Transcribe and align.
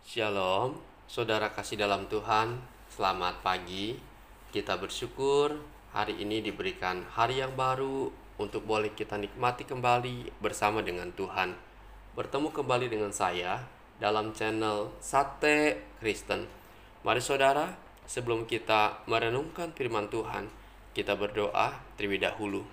Shalom, 0.00 0.80
saudara 1.04 1.52
kasih 1.52 1.76
dalam 1.76 2.08
Tuhan, 2.08 2.56
selamat 2.88 3.44
pagi. 3.44 4.00
Kita 4.48 4.80
bersyukur 4.80 5.60
hari 5.92 6.24
ini 6.24 6.40
diberikan 6.40 7.04
hari 7.12 7.44
yang 7.44 7.52
baru 7.52 8.08
untuk 8.40 8.64
boleh 8.64 8.96
kita 8.96 9.20
nikmati 9.20 9.68
kembali 9.68 10.40
bersama 10.40 10.80
dengan 10.80 11.12
Tuhan. 11.12 11.52
Bertemu 12.16 12.48
kembali 12.48 12.88
dengan 12.88 13.12
saya 13.12 13.60
dalam 14.00 14.32
channel 14.32 14.88
Sate 15.04 15.84
Kristen. 16.00 16.48
Mari 17.04 17.20
saudara, 17.20 17.76
sebelum 18.08 18.48
kita 18.48 19.04
merenungkan 19.04 19.76
firman 19.76 20.08
Tuhan, 20.08 20.48
kita 20.96 21.12
berdoa 21.12 21.76
terlebih 22.00 22.24
dahulu. 22.24 22.64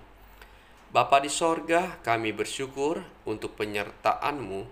Bapa 0.88 1.20
di 1.20 1.28
sorga, 1.28 2.00
kami 2.00 2.32
bersyukur 2.32 3.04
untuk 3.28 3.52
penyertaan-Mu, 3.60 4.64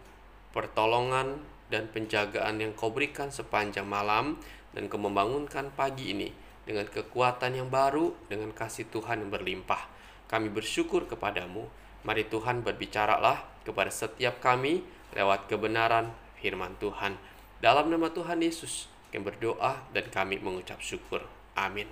pertolongan 0.56 1.55
dan 1.72 1.90
penjagaan 1.90 2.62
yang 2.62 2.72
kau 2.78 2.94
berikan 2.94 3.30
sepanjang 3.30 3.86
malam 3.86 4.38
dan 4.76 4.86
kau 4.86 5.00
membangunkan 5.00 5.72
pagi 5.74 6.14
ini 6.14 6.30
dengan 6.66 6.86
kekuatan 6.90 7.54
yang 7.54 7.70
baru, 7.70 8.12
dengan 8.26 8.50
kasih 8.50 8.90
Tuhan 8.90 9.22
yang 9.26 9.30
berlimpah. 9.30 9.86
Kami 10.26 10.50
bersyukur 10.50 11.06
kepadamu. 11.06 11.70
Mari 12.02 12.26
Tuhan 12.26 12.62
berbicaralah 12.62 13.42
kepada 13.66 13.90
setiap 13.90 14.38
kami 14.38 14.82
lewat 15.14 15.50
kebenaran 15.50 16.10
firman 16.38 16.74
Tuhan. 16.78 17.18
Dalam 17.58 17.90
nama 17.90 18.10
Tuhan 18.10 18.42
Yesus, 18.42 18.86
kami 19.10 19.26
berdoa 19.26 19.86
dan 19.90 20.06
kami 20.10 20.38
mengucap 20.38 20.78
syukur. 20.82 21.22
Amin. 21.56 21.88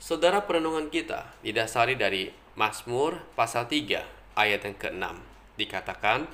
Saudara 0.00 0.42
perenungan 0.42 0.90
kita 0.90 1.36
didasari 1.44 1.94
dari 1.94 2.30
Mazmur 2.58 3.22
pasal 3.34 3.66
3 3.66 4.38
ayat 4.38 4.60
yang 4.66 4.76
ke-6. 4.78 5.04
Dikatakan, 5.58 6.26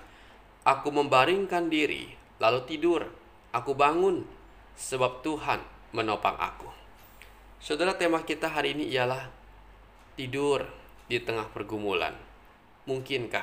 Aku 0.70 0.94
membaringkan 0.94 1.66
diri, 1.66 2.06
lalu 2.38 2.62
tidur. 2.62 3.10
Aku 3.50 3.74
bangun, 3.74 4.22
sebab 4.78 5.18
Tuhan 5.26 5.58
menopang 5.90 6.38
aku. 6.38 6.70
Saudara, 7.58 7.98
tema 7.98 8.22
kita 8.22 8.46
hari 8.46 8.78
ini 8.78 8.86
ialah 8.94 9.26
tidur 10.14 10.62
di 11.10 11.18
tengah 11.18 11.50
pergumulan. 11.50 12.14
Mungkinkah? 12.86 13.42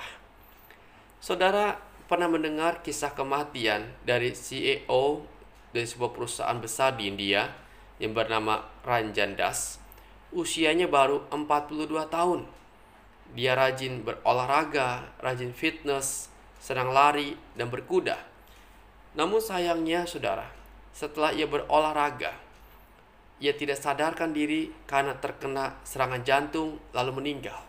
Saudara 1.20 1.76
pernah 2.08 2.32
mendengar 2.32 2.80
kisah 2.80 3.12
kematian 3.12 3.92
dari 4.08 4.32
CEO 4.32 5.28
dari 5.76 5.84
sebuah 5.84 6.16
perusahaan 6.16 6.56
besar 6.64 6.96
di 6.96 7.12
India 7.12 7.52
yang 8.00 8.16
bernama 8.16 8.64
Ranjan 8.88 9.36
Das 9.36 9.84
usianya 10.32 10.88
baru 10.88 11.28
42 11.28 11.92
tahun. 12.08 12.48
Dia 13.36 13.60
rajin 13.60 14.08
berolahraga, 14.08 15.12
rajin 15.20 15.52
fitness, 15.52 16.32
senang 16.68 16.92
lari, 16.92 17.32
dan 17.56 17.72
berkuda. 17.72 18.20
Namun 19.16 19.40
sayangnya, 19.40 20.04
saudara, 20.04 20.52
setelah 20.92 21.32
ia 21.32 21.48
berolahraga, 21.48 22.36
ia 23.40 23.56
tidak 23.56 23.80
sadarkan 23.80 24.36
diri 24.36 24.76
karena 24.84 25.16
terkena 25.16 25.80
serangan 25.88 26.28
jantung 26.28 26.76
lalu 26.92 27.24
meninggal. 27.24 27.64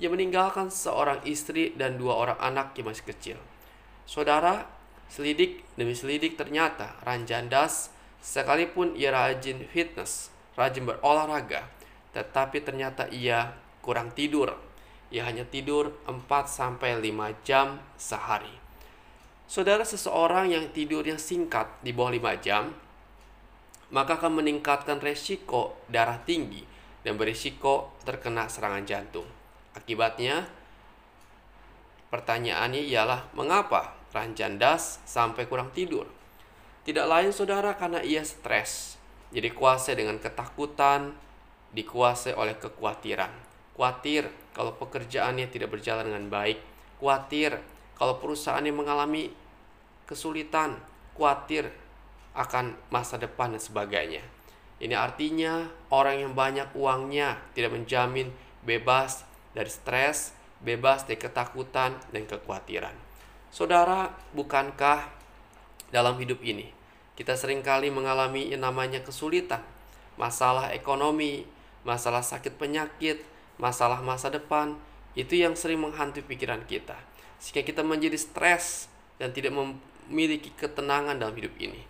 Ia 0.00 0.08
meninggalkan 0.08 0.72
seorang 0.72 1.20
istri 1.28 1.76
dan 1.76 2.00
dua 2.00 2.16
orang 2.16 2.38
anak 2.40 2.72
yang 2.80 2.88
masih 2.88 3.04
kecil. 3.04 3.38
Saudara, 4.08 4.64
selidik 5.12 5.60
demi 5.76 5.92
selidik 5.92 6.40
ternyata 6.40 6.96
Ranjandas 7.04 7.92
sekalipun 8.24 8.96
ia 8.96 9.12
rajin 9.12 9.60
fitness, 9.68 10.32
rajin 10.56 10.88
berolahraga, 10.88 11.68
tetapi 12.16 12.64
ternyata 12.64 13.12
ia 13.12 13.52
kurang 13.84 14.14
tidur. 14.16 14.56
Ia 15.12 15.28
hanya 15.28 15.44
tidur 15.44 15.92
4 16.08 16.24
sampai 16.48 16.96
5 16.96 17.44
jam 17.44 17.76
sehari. 18.00 18.50
Saudara 19.44 19.84
seseorang 19.84 20.48
yang 20.48 20.72
tidur 20.72 21.04
yang 21.04 21.20
singkat 21.20 21.68
di 21.84 21.92
bawah 21.92 22.16
5 22.16 22.40
jam 22.40 22.72
maka 23.92 24.16
akan 24.16 24.40
meningkatkan 24.40 25.04
resiko 25.04 25.76
darah 25.92 26.16
tinggi 26.24 26.64
dan 27.04 27.20
berisiko 27.20 27.92
terkena 28.08 28.48
serangan 28.48 28.88
jantung. 28.88 29.28
Akibatnya 29.76 30.48
pertanyaannya 32.08 32.88
ialah 32.88 33.28
mengapa 33.36 34.00
Ranjandas 34.12 35.00
sampai 35.08 35.48
kurang 35.48 35.72
tidur? 35.72 36.04
Tidak 36.84 37.08
lain 37.08 37.32
saudara 37.32 37.72
karena 37.80 38.04
ia 38.04 38.20
stres. 38.20 39.00
Jadi 39.32 39.48
kuasa 39.56 39.96
dengan 39.96 40.20
ketakutan, 40.20 41.16
dikuasai 41.72 42.36
oleh 42.36 42.52
kekhawatiran. 42.60 43.51
Khawatir 43.74 44.28
kalau 44.52 44.76
pekerjaannya 44.76 45.48
tidak 45.48 45.72
berjalan 45.72 46.08
dengan 46.12 46.26
baik. 46.28 46.60
Khawatir 47.00 47.56
kalau 47.96 48.20
perusahaannya 48.20 48.74
mengalami 48.74 49.32
kesulitan. 50.04 50.76
Khawatir 51.16 51.68
akan 52.32 52.76
masa 52.88 53.20
depan 53.20 53.52
dan 53.52 53.60
sebagainya. 53.60 54.24
Ini 54.82 54.96
artinya 54.96 55.68
orang 55.92 56.26
yang 56.26 56.32
banyak 56.32 56.74
uangnya 56.74 57.38
tidak 57.52 57.76
menjamin 57.76 58.32
bebas 58.64 59.22
dari 59.52 59.68
stres, 59.68 60.32
bebas 60.64 61.04
dari 61.04 61.20
ketakutan 61.20 61.94
dan 62.10 62.22
kekhawatiran. 62.24 62.96
Saudara, 63.52 64.08
bukankah 64.32 65.12
dalam 65.92 66.16
hidup 66.16 66.40
ini 66.40 66.82
kita 67.12 67.36
sering 67.36 67.60
kali 67.60 67.92
mengalami 67.92 68.48
yang 68.48 68.64
namanya 68.64 69.04
kesulitan, 69.04 69.60
masalah 70.16 70.72
ekonomi, 70.72 71.44
masalah 71.84 72.24
sakit 72.24 72.56
penyakit, 72.56 73.20
masalah 73.60 74.00
masa 74.00 74.32
depan, 74.32 74.76
itu 75.12 75.36
yang 75.36 75.52
sering 75.52 75.80
menghantui 75.80 76.24
pikiran 76.24 76.64
kita. 76.64 76.96
Sehingga 77.36 77.66
kita 77.66 77.82
menjadi 77.84 78.16
stres 78.16 78.88
dan 79.20 79.34
tidak 79.34 79.52
memiliki 79.52 80.54
ketenangan 80.56 81.20
dalam 81.20 81.36
hidup 81.36 81.52
ini. 81.60 81.84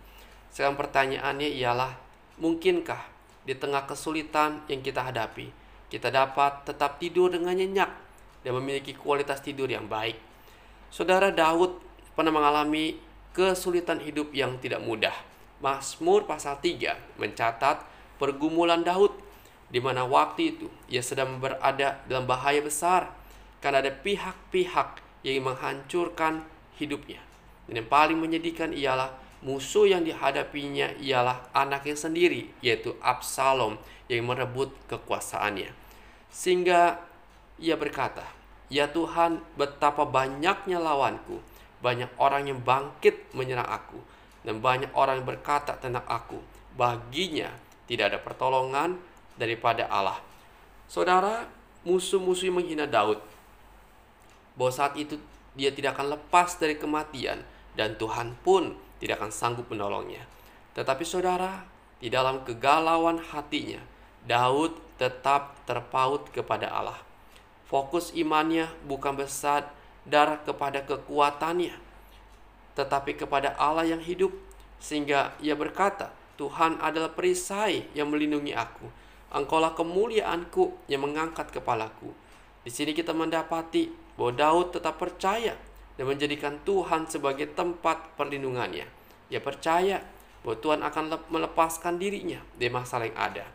Sekarang 0.51 0.75
pertanyaannya 0.77 1.49
ialah, 1.55 1.95
mungkinkah 2.37 3.01
di 3.47 3.55
tengah 3.55 3.85
kesulitan 3.89 4.63
yang 4.69 4.83
kita 4.83 5.01
hadapi, 5.01 5.49
kita 5.89 6.09
dapat 6.09 6.65
tetap 6.65 6.97
tidur 6.97 7.29
dengan 7.29 7.53
nyenyak 7.53 7.91
dan 8.43 8.51
memiliki 8.57 8.97
kualitas 8.97 9.39
tidur 9.39 9.69
yang 9.69 9.85
baik? 9.85 10.17
Saudara 10.93 11.33
Daud 11.33 11.81
pernah 12.13 12.29
mengalami 12.29 13.01
kesulitan 13.33 13.97
hidup 13.97 14.29
yang 14.29 14.61
tidak 14.61 14.81
mudah. 14.85 15.13
Mazmur 15.57 16.29
pasal 16.29 16.61
3 16.61 17.17
mencatat 17.17 17.81
pergumulan 18.21 18.85
Daud 18.85 19.15
di 19.73 19.81
mana 19.81 20.05
waktu 20.05 20.53
itu 20.53 20.69
ia 20.85 21.01
sedang 21.01 21.41
berada 21.41 21.97
dalam 22.05 22.29
bahaya 22.29 22.61
besar 22.61 23.09
karena 23.57 23.81
ada 23.81 23.89
pihak-pihak 23.89 25.01
yang 25.25 25.49
menghancurkan 25.49 26.45
hidupnya. 26.77 27.17
Dan 27.65 27.81
yang 27.81 27.89
paling 27.89 28.21
menyedihkan 28.21 28.69
ialah 28.77 29.17
musuh 29.41 29.89
yang 29.89 30.05
dihadapinya 30.05 30.93
ialah 31.01 31.49
anaknya 31.57 31.97
sendiri 31.97 32.53
yaitu 32.61 32.93
Absalom 33.01 33.81
yang 34.05 34.29
merebut 34.29 34.69
kekuasaannya. 34.93 35.73
Sehingga 36.29 37.01
ia 37.57 37.73
berkata, 37.73 38.29
"Ya 38.69 38.85
Tuhan, 38.85 39.41
betapa 39.57 40.05
banyaknya 40.05 40.77
lawanku, 40.77 41.41
banyak 41.81 42.13
orang 42.21 42.45
yang 42.45 42.61
bangkit 42.61 43.33
menyerang 43.33 43.67
aku 43.67 43.97
dan 44.45 44.61
banyak 44.61 44.91
orang 44.93 45.23
yang 45.23 45.27
berkata 45.33 45.81
tentang 45.81 46.05
aku, 46.05 46.37
baginya 46.77 47.49
tidak 47.89 48.13
ada 48.13 48.19
pertolongan 48.21 49.01
daripada 49.37 49.89
Allah. 49.89 50.19
Saudara, 50.87 51.49
musuh-musuh 51.83 52.47
yang 52.49 52.57
menghina 52.59 52.85
Daud. 52.87 53.19
Bahwa 54.53 54.71
saat 54.71 54.93
itu 54.95 55.17
dia 55.57 55.73
tidak 55.73 55.97
akan 55.97 56.17
lepas 56.17 56.57
dari 56.57 56.77
kematian 56.77 57.41
dan 57.73 57.97
Tuhan 57.97 58.37
pun 58.41 58.77
tidak 59.01 59.21
akan 59.21 59.31
sanggup 59.33 59.67
menolongnya. 59.69 60.23
Tetapi 60.73 61.03
saudara, 61.05 61.65
di 61.97 62.09
dalam 62.09 62.41
kegalauan 62.45 63.21
hatinya, 63.21 63.81
Daud 64.25 64.77
tetap 64.97 65.59
terpaut 65.65 66.29
kepada 66.29 66.69
Allah. 66.69 66.99
Fokus 67.67 68.13
imannya 68.13 68.69
bukan 68.85 69.17
besar 69.17 69.73
darah 70.05 70.37
kepada 70.41 70.85
kekuatannya, 70.85 71.73
tetapi 72.77 73.17
kepada 73.17 73.57
Allah 73.57 73.87
yang 73.87 74.01
hidup, 74.03 74.29
sehingga 74.77 75.33
ia 75.41 75.57
berkata, 75.57 76.13
Tuhan 76.37 76.77
adalah 76.81 77.13
perisai 77.13 77.87
yang 77.97 78.09
melindungi 78.13 78.53
aku 78.53 79.02
Engkaulah 79.33 79.73
kemuliaanku 79.73 80.85
yang 80.85 81.09
mengangkat 81.09 81.49
kepalaku. 81.49 82.13
Di 82.61 82.69
sini 82.69 82.93
kita 82.93 83.17
mendapati 83.17 83.89
bahwa 84.13 84.31
Daud 84.37 84.77
tetap 84.77 85.01
percaya 85.01 85.57
dan 85.97 86.05
menjadikan 86.05 86.61
Tuhan 86.61 87.09
sebagai 87.09 87.49
tempat 87.57 88.13
perlindungannya. 88.13 88.85
Ia 89.33 89.41
percaya 89.41 90.05
bahwa 90.45 90.57
Tuhan 90.61 90.81
akan 90.85 91.03
melepaskan 91.33 91.97
dirinya 91.97 92.37
dari 92.61 92.69
masalah 92.69 93.09
yang 93.09 93.17
ada. 93.17 93.45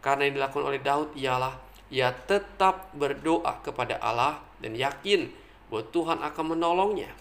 Karena 0.00 0.24
yang 0.24 0.40
dilakukan 0.40 0.64
oleh 0.64 0.80
Daud 0.80 1.12
ialah 1.12 1.52
ia 1.92 2.16
tetap 2.16 2.88
berdoa 2.96 3.60
kepada 3.60 4.00
Allah 4.00 4.40
dan 4.64 4.72
yakin 4.72 5.28
bahwa 5.68 5.84
Tuhan 5.92 6.18
akan 6.24 6.44
menolongnya. 6.56 7.12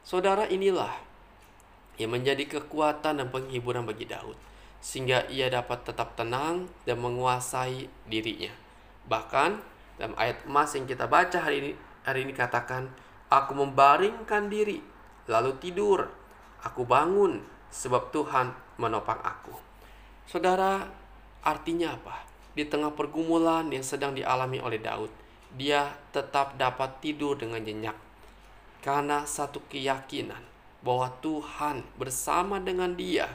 Saudara 0.00 0.48
inilah 0.48 0.96
yang 2.00 2.16
menjadi 2.16 2.48
kekuatan 2.56 3.20
dan 3.20 3.28
penghiburan 3.28 3.84
bagi 3.84 4.08
Daud 4.08 4.53
sehingga 4.84 5.24
ia 5.32 5.48
dapat 5.48 5.88
tetap 5.88 6.12
tenang 6.12 6.68
dan 6.84 7.00
menguasai 7.00 7.88
dirinya. 8.04 8.52
Bahkan 9.08 9.50
dalam 9.96 10.12
ayat 10.20 10.44
emas 10.44 10.76
yang 10.76 10.84
kita 10.84 11.08
baca 11.08 11.40
hari 11.40 11.56
ini 11.64 11.72
hari 12.04 12.28
ini 12.28 12.36
katakan, 12.36 12.92
aku 13.32 13.56
membaringkan 13.56 14.52
diri 14.52 14.84
lalu 15.24 15.56
tidur. 15.56 16.12
aku 16.64 16.80
bangun 16.88 17.44
sebab 17.68 18.08
Tuhan 18.08 18.56
menopang 18.80 19.20
aku. 19.20 19.52
Saudara, 20.24 20.80
artinya 21.44 21.92
apa? 21.92 22.24
Di 22.56 22.64
tengah 22.64 22.96
pergumulan 22.96 23.68
yang 23.68 23.84
sedang 23.84 24.16
dialami 24.16 24.64
oleh 24.64 24.80
Daud, 24.80 25.12
dia 25.52 25.92
tetap 26.08 26.56
dapat 26.56 27.04
tidur 27.04 27.36
dengan 27.36 27.60
nyenyak 27.60 28.00
karena 28.84 29.24
satu 29.24 29.64
keyakinan 29.72 30.44
bahwa 30.84 31.08
Tuhan 31.24 31.80
bersama 31.96 32.60
dengan 32.60 32.92
dia, 32.92 33.32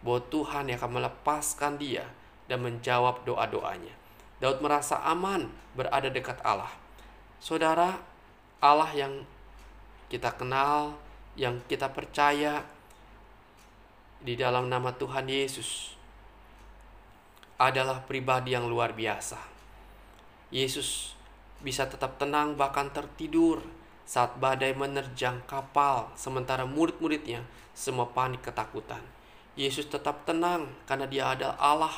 bahwa 0.00 0.20
Tuhan 0.32 0.68
yang 0.68 0.78
akan 0.80 0.92
melepaskan 1.00 1.76
dia 1.76 2.08
dan 2.48 2.64
menjawab 2.64 3.22
doa-doanya. 3.28 3.94
Daud 4.40 4.64
merasa 4.64 4.98
aman 5.04 5.52
berada 5.76 6.08
dekat 6.08 6.40
Allah. 6.40 6.72
Saudara, 7.38 8.00
Allah 8.60 8.90
yang 8.96 9.24
kita 10.08 10.32
kenal, 10.34 10.96
yang 11.36 11.60
kita 11.68 11.92
percaya 11.92 12.64
di 14.20 14.36
dalam 14.36 14.68
nama 14.68 14.92
Tuhan 14.92 15.28
Yesus 15.28 15.96
adalah 17.60 18.00
pribadi 18.04 18.56
yang 18.56 18.68
luar 18.68 18.96
biasa. 18.96 19.36
Yesus 20.48 21.12
bisa 21.60 21.84
tetap 21.84 22.16
tenang 22.16 22.56
bahkan 22.56 22.88
tertidur 22.88 23.60
saat 24.08 24.34
badai 24.40 24.74
menerjang 24.74 25.44
kapal 25.46 26.10
sementara 26.16 26.64
murid-muridnya 26.64 27.44
semua 27.76 28.08
panik 28.10 28.42
ketakutan. 28.42 29.04
Yesus 29.58 29.90
tetap 29.90 30.22
tenang 30.26 30.70
karena 30.86 31.06
dia 31.10 31.24
adalah 31.34 31.58
Allah. 31.58 31.96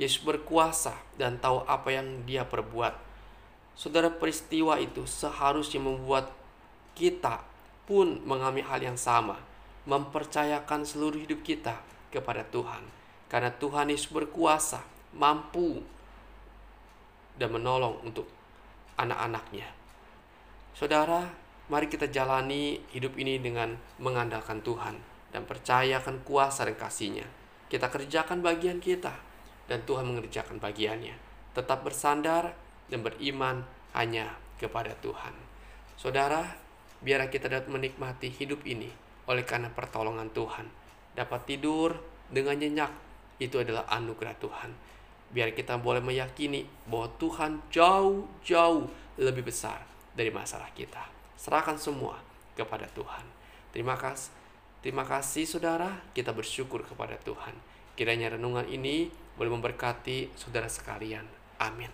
Yesus 0.00 0.24
berkuasa 0.24 0.96
dan 1.20 1.36
tahu 1.36 1.60
apa 1.68 1.92
yang 1.92 2.24
dia 2.24 2.48
perbuat. 2.48 2.96
Saudara 3.76 4.08
peristiwa 4.08 4.80
itu 4.80 5.04
seharusnya 5.04 5.76
membuat 5.76 6.32
kita 6.96 7.44
pun 7.84 8.24
mengalami 8.24 8.64
hal 8.64 8.80
yang 8.80 8.96
sama. 8.96 9.36
Mempercayakan 9.84 10.88
seluruh 10.88 11.20
hidup 11.20 11.44
kita 11.44 11.84
kepada 12.08 12.48
Tuhan. 12.48 12.80
Karena 13.28 13.52
Tuhan 13.52 13.92
Yesus 13.92 14.08
berkuasa, 14.08 14.80
mampu, 15.12 15.84
dan 17.36 17.52
menolong 17.52 18.00
untuk 18.00 18.24
anak-anaknya. 18.96 19.68
Saudara, 20.72 21.28
mari 21.68 21.92
kita 21.92 22.08
jalani 22.08 22.80
hidup 22.92 23.20
ini 23.20 23.36
dengan 23.36 23.76
mengandalkan 24.00 24.64
Tuhan 24.64 25.19
dan 25.30 25.46
percayakan 25.46 26.22
kuasa 26.26 26.66
dan 26.66 26.76
kasihnya. 26.78 27.26
Kita 27.70 27.86
kerjakan 27.86 28.42
bagian 28.42 28.82
kita 28.82 29.14
dan 29.70 29.86
Tuhan 29.86 30.10
mengerjakan 30.10 30.58
bagiannya. 30.58 31.14
Tetap 31.54 31.86
bersandar 31.86 32.54
dan 32.90 33.06
beriman 33.06 33.62
hanya 33.94 34.34
kepada 34.58 34.94
Tuhan. 34.98 35.34
Saudara, 35.94 36.42
biar 37.00 37.30
kita 37.30 37.46
dapat 37.46 37.70
menikmati 37.70 38.28
hidup 38.34 38.66
ini 38.66 38.90
oleh 39.30 39.46
karena 39.46 39.70
pertolongan 39.70 40.34
Tuhan. 40.34 40.66
Dapat 41.14 41.40
tidur 41.46 41.94
dengan 42.30 42.58
nyenyak, 42.58 42.92
itu 43.38 43.62
adalah 43.62 43.86
anugerah 43.90 44.34
Tuhan. 44.42 44.70
Biar 45.30 45.54
kita 45.54 45.78
boleh 45.78 46.02
meyakini 46.02 46.66
bahwa 46.90 47.06
Tuhan 47.22 47.62
jauh-jauh 47.70 48.84
lebih 49.22 49.46
besar 49.46 49.86
dari 50.14 50.34
masalah 50.34 50.74
kita. 50.74 51.06
Serahkan 51.38 51.78
semua 51.78 52.18
kepada 52.58 52.90
Tuhan. 52.90 53.22
Terima 53.70 53.94
kasih. 53.94 54.39
Terima 54.80 55.04
kasih 55.04 55.44
saudara, 55.44 56.00
kita 56.16 56.32
bersyukur 56.32 56.80
kepada 56.88 57.20
Tuhan. 57.20 57.52
Kiranya 58.00 58.32
renungan 58.32 58.64
ini 58.64 59.12
boleh 59.36 59.52
memberkati 59.52 60.32
saudara 60.32 60.72
sekalian. 60.72 61.28
Amin. 61.60 61.92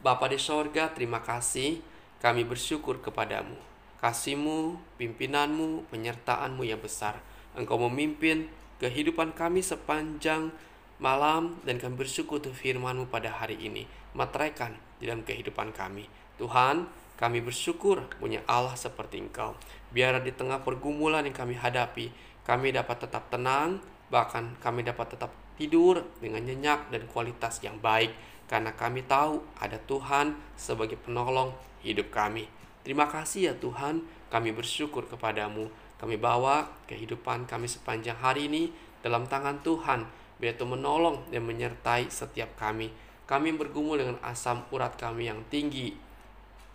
Bapa 0.00 0.32
di 0.32 0.40
sorga, 0.40 0.88
terima 0.96 1.20
kasih. 1.20 1.84
Kami 2.24 2.48
bersyukur 2.48 3.04
kepadamu. 3.04 3.52
Kasihmu, 4.00 4.80
pimpinanmu, 4.96 5.92
penyertaanmu 5.92 6.64
yang 6.64 6.80
besar. 6.80 7.20
Engkau 7.52 7.76
memimpin 7.76 8.48
kehidupan 8.80 9.36
kami 9.36 9.60
sepanjang 9.60 10.56
malam 10.96 11.60
dan 11.68 11.76
kami 11.76 12.00
bersyukur 12.00 12.40
untuk 12.40 12.56
firmanmu 12.56 13.12
pada 13.12 13.28
hari 13.28 13.60
ini. 13.60 13.84
Materaikan 14.16 14.72
di 14.96 15.04
dalam 15.04 15.20
kehidupan 15.20 15.76
kami. 15.76 16.08
Tuhan, 16.40 16.88
kami 17.22 17.38
bersyukur 17.38 18.02
punya 18.18 18.42
Allah 18.50 18.74
seperti 18.74 19.22
Engkau. 19.22 19.54
Biar 19.94 20.18
di 20.26 20.34
tengah 20.34 20.58
pergumulan 20.66 21.22
yang 21.22 21.38
kami 21.38 21.54
hadapi, 21.54 22.10
kami 22.42 22.74
dapat 22.74 23.06
tetap 23.06 23.30
tenang, 23.30 23.78
bahkan 24.10 24.58
kami 24.58 24.82
dapat 24.82 25.14
tetap 25.14 25.30
tidur 25.54 26.02
dengan 26.18 26.42
nyenyak 26.42 26.90
dan 26.90 27.06
kualitas 27.06 27.62
yang 27.62 27.78
baik, 27.78 28.10
karena 28.50 28.74
kami 28.74 29.06
tahu 29.06 29.38
ada 29.62 29.78
Tuhan 29.86 30.34
sebagai 30.58 30.98
penolong 30.98 31.54
hidup 31.86 32.10
kami. 32.10 32.50
Terima 32.82 33.06
kasih 33.06 33.40
ya 33.46 33.54
Tuhan, 33.54 34.02
kami 34.26 34.50
bersyukur 34.50 35.06
kepadamu. 35.06 35.70
Kami 36.02 36.18
bawa 36.18 36.66
kehidupan 36.90 37.46
kami 37.46 37.70
sepanjang 37.70 38.18
hari 38.18 38.50
ini 38.50 38.74
dalam 38.98 39.30
tangan 39.30 39.62
Tuhan, 39.62 40.10
biar 40.42 40.58
Tuhan 40.58 40.74
menolong 40.74 41.30
dan 41.30 41.46
menyertai 41.46 42.10
setiap 42.10 42.58
kami. 42.58 42.90
Kami 43.30 43.54
bergumul 43.54 44.02
dengan 44.02 44.18
asam 44.26 44.66
urat 44.74 44.98
kami 44.98 45.30
yang 45.30 45.38
tinggi, 45.46 45.94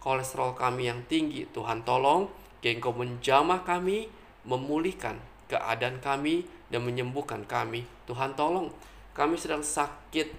kolesterol 0.07 0.55
kami 0.55 0.87
yang 0.87 1.03
tinggi. 1.11 1.43
Tuhan 1.51 1.83
tolong, 1.83 2.31
Engkau 2.63 2.95
menjamah 2.95 3.67
kami, 3.67 4.07
memulihkan 4.47 5.19
keadaan 5.51 5.99
kami, 5.99 6.47
dan 6.71 6.87
menyembuhkan 6.87 7.43
kami. 7.43 7.83
Tuhan 8.07 8.39
tolong, 8.39 8.71
kami 9.11 9.35
sedang 9.35 9.63
sakit 9.63 10.31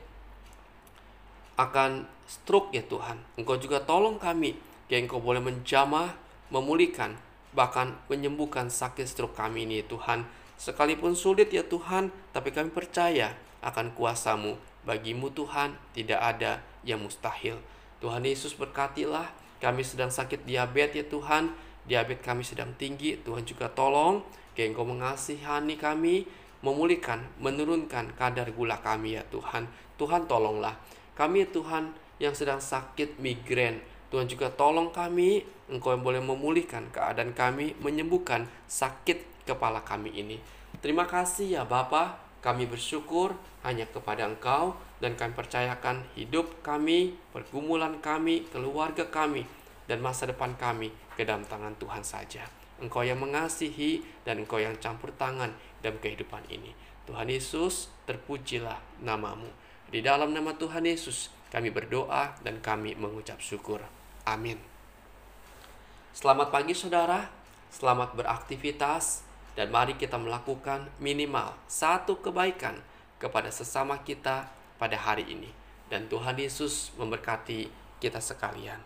akan 1.60 2.08
stroke 2.24 2.72
ya 2.72 2.80
Tuhan. 2.84 3.20
Engkau 3.36 3.60
juga 3.60 3.84
tolong 3.84 4.16
kami, 4.16 4.56
Engkau 4.88 5.20
boleh 5.20 5.40
menjamah, 5.40 6.16
memulihkan, 6.48 7.16
bahkan 7.52 7.96
menyembuhkan 8.08 8.72
sakit 8.72 9.04
stroke 9.04 9.36
kami 9.36 9.68
ini 9.68 9.84
Tuhan. 9.84 10.24
Sekalipun 10.56 11.12
sulit 11.12 11.52
ya 11.52 11.64
Tuhan, 11.64 12.12
tapi 12.32 12.52
kami 12.52 12.72
percaya 12.72 13.36
akan 13.60 13.92
kuasamu. 13.92 14.56
Bagimu 14.84 15.32
Tuhan, 15.32 15.76
tidak 15.92 16.20
ada 16.20 16.64
yang 16.84 17.04
mustahil. 17.04 17.60
Tuhan 18.00 18.24
Yesus 18.24 18.54
berkatilah 18.54 19.47
kami 19.58 19.82
sedang 19.82 20.10
sakit 20.10 20.46
diabetes 20.46 21.02
ya 21.02 21.04
Tuhan, 21.10 21.50
diabetes 21.86 22.22
kami 22.22 22.42
sedang 22.46 22.70
tinggi, 22.78 23.18
Tuhan 23.22 23.42
juga 23.42 23.66
tolong, 23.70 24.22
Engkau 24.58 24.82
mengasihani 24.82 25.78
kami, 25.78 26.26
memulihkan, 26.66 27.22
menurunkan 27.38 28.10
kadar 28.18 28.50
gula 28.50 28.82
kami 28.82 29.14
ya 29.14 29.22
Tuhan. 29.30 29.70
Tuhan 29.94 30.26
tolonglah. 30.26 30.74
Kami 31.14 31.46
Tuhan 31.50 31.94
yang 32.18 32.34
sedang 32.34 32.58
sakit 32.58 33.22
migrain, 33.22 33.78
Tuhan 34.10 34.26
juga 34.26 34.50
tolong 34.50 34.90
kami, 34.90 35.46
Engkau 35.70 35.94
yang 35.94 36.02
boleh 36.02 36.18
memulihkan 36.18 36.90
keadaan 36.90 37.34
kami, 37.34 37.78
menyembuhkan 37.78 38.50
sakit 38.66 39.46
kepala 39.46 39.82
kami 39.86 40.10
ini. 40.18 40.42
Terima 40.82 41.06
kasih 41.06 41.60
ya 41.60 41.62
Bapak, 41.62 42.18
kami 42.42 42.66
bersyukur 42.66 43.34
hanya 43.62 43.86
kepada 43.86 44.26
Engkau 44.26 44.74
dan 44.98 45.14
kami 45.14 45.32
percayakan 45.34 46.02
hidup 46.18 46.62
kami, 46.66 47.14
pergumulan 47.30 48.02
kami, 48.02 48.46
keluarga 48.50 49.06
kami, 49.06 49.46
dan 49.86 50.02
masa 50.02 50.26
depan 50.26 50.58
kami 50.58 50.90
ke 51.14 51.22
dalam 51.22 51.46
tangan 51.46 51.74
Tuhan 51.78 52.02
saja. 52.02 52.44
Engkau 52.78 53.02
yang 53.02 53.18
mengasihi 53.18 54.02
dan 54.22 54.42
Engkau 54.42 54.62
yang 54.62 54.74
campur 54.78 55.10
tangan 55.14 55.50
dalam 55.82 55.98
kehidupan 55.98 56.46
ini. 56.50 56.74
Tuhan 57.06 57.30
Yesus, 57.30 57.90
terpujilah 58.04 58.78
namamu. 59.02 59.48
Di 59.88 60.04
dalam 60.04 60.36
nama 60.36 60.52
Tuhan 60.54 60.84
Yesus, 60.84 61.32
kami 61.48 61.72
berdoa 61.72 62.36
dan 62.44 62.60
kami 62.60 62.92
mengucap 62.94 63.40
syukur. 63.40 63.80
Amin. 64.28 64.60
Selamat 66.12 66.52
pagi 66.52 66.76
saudara, 66.76 67.30
selamat 67.72 68.12
beraktivitas, 68.12 69.24
dan 69.56 69.72
mari 69.72 69.96
kita 69.96 70.20
melakukan 70.20 70.86
minimal 71.00 71.56
satu 71.66 72.20
kebaikan 72.20 72.78
kepada 73.18 73.50
sesama 73.50 73.98
kita 74.06 74.57
pada 74.78 74.94
hari 74.96 75.26
ini. 75.26 75.50
Dan 75.90 76.06
Tuhan 76.06 76.38
Yesus 76.38 76.94
memberkati 76.96 77.68
kita 77.98 78.22
sekalian. 78.22 78.78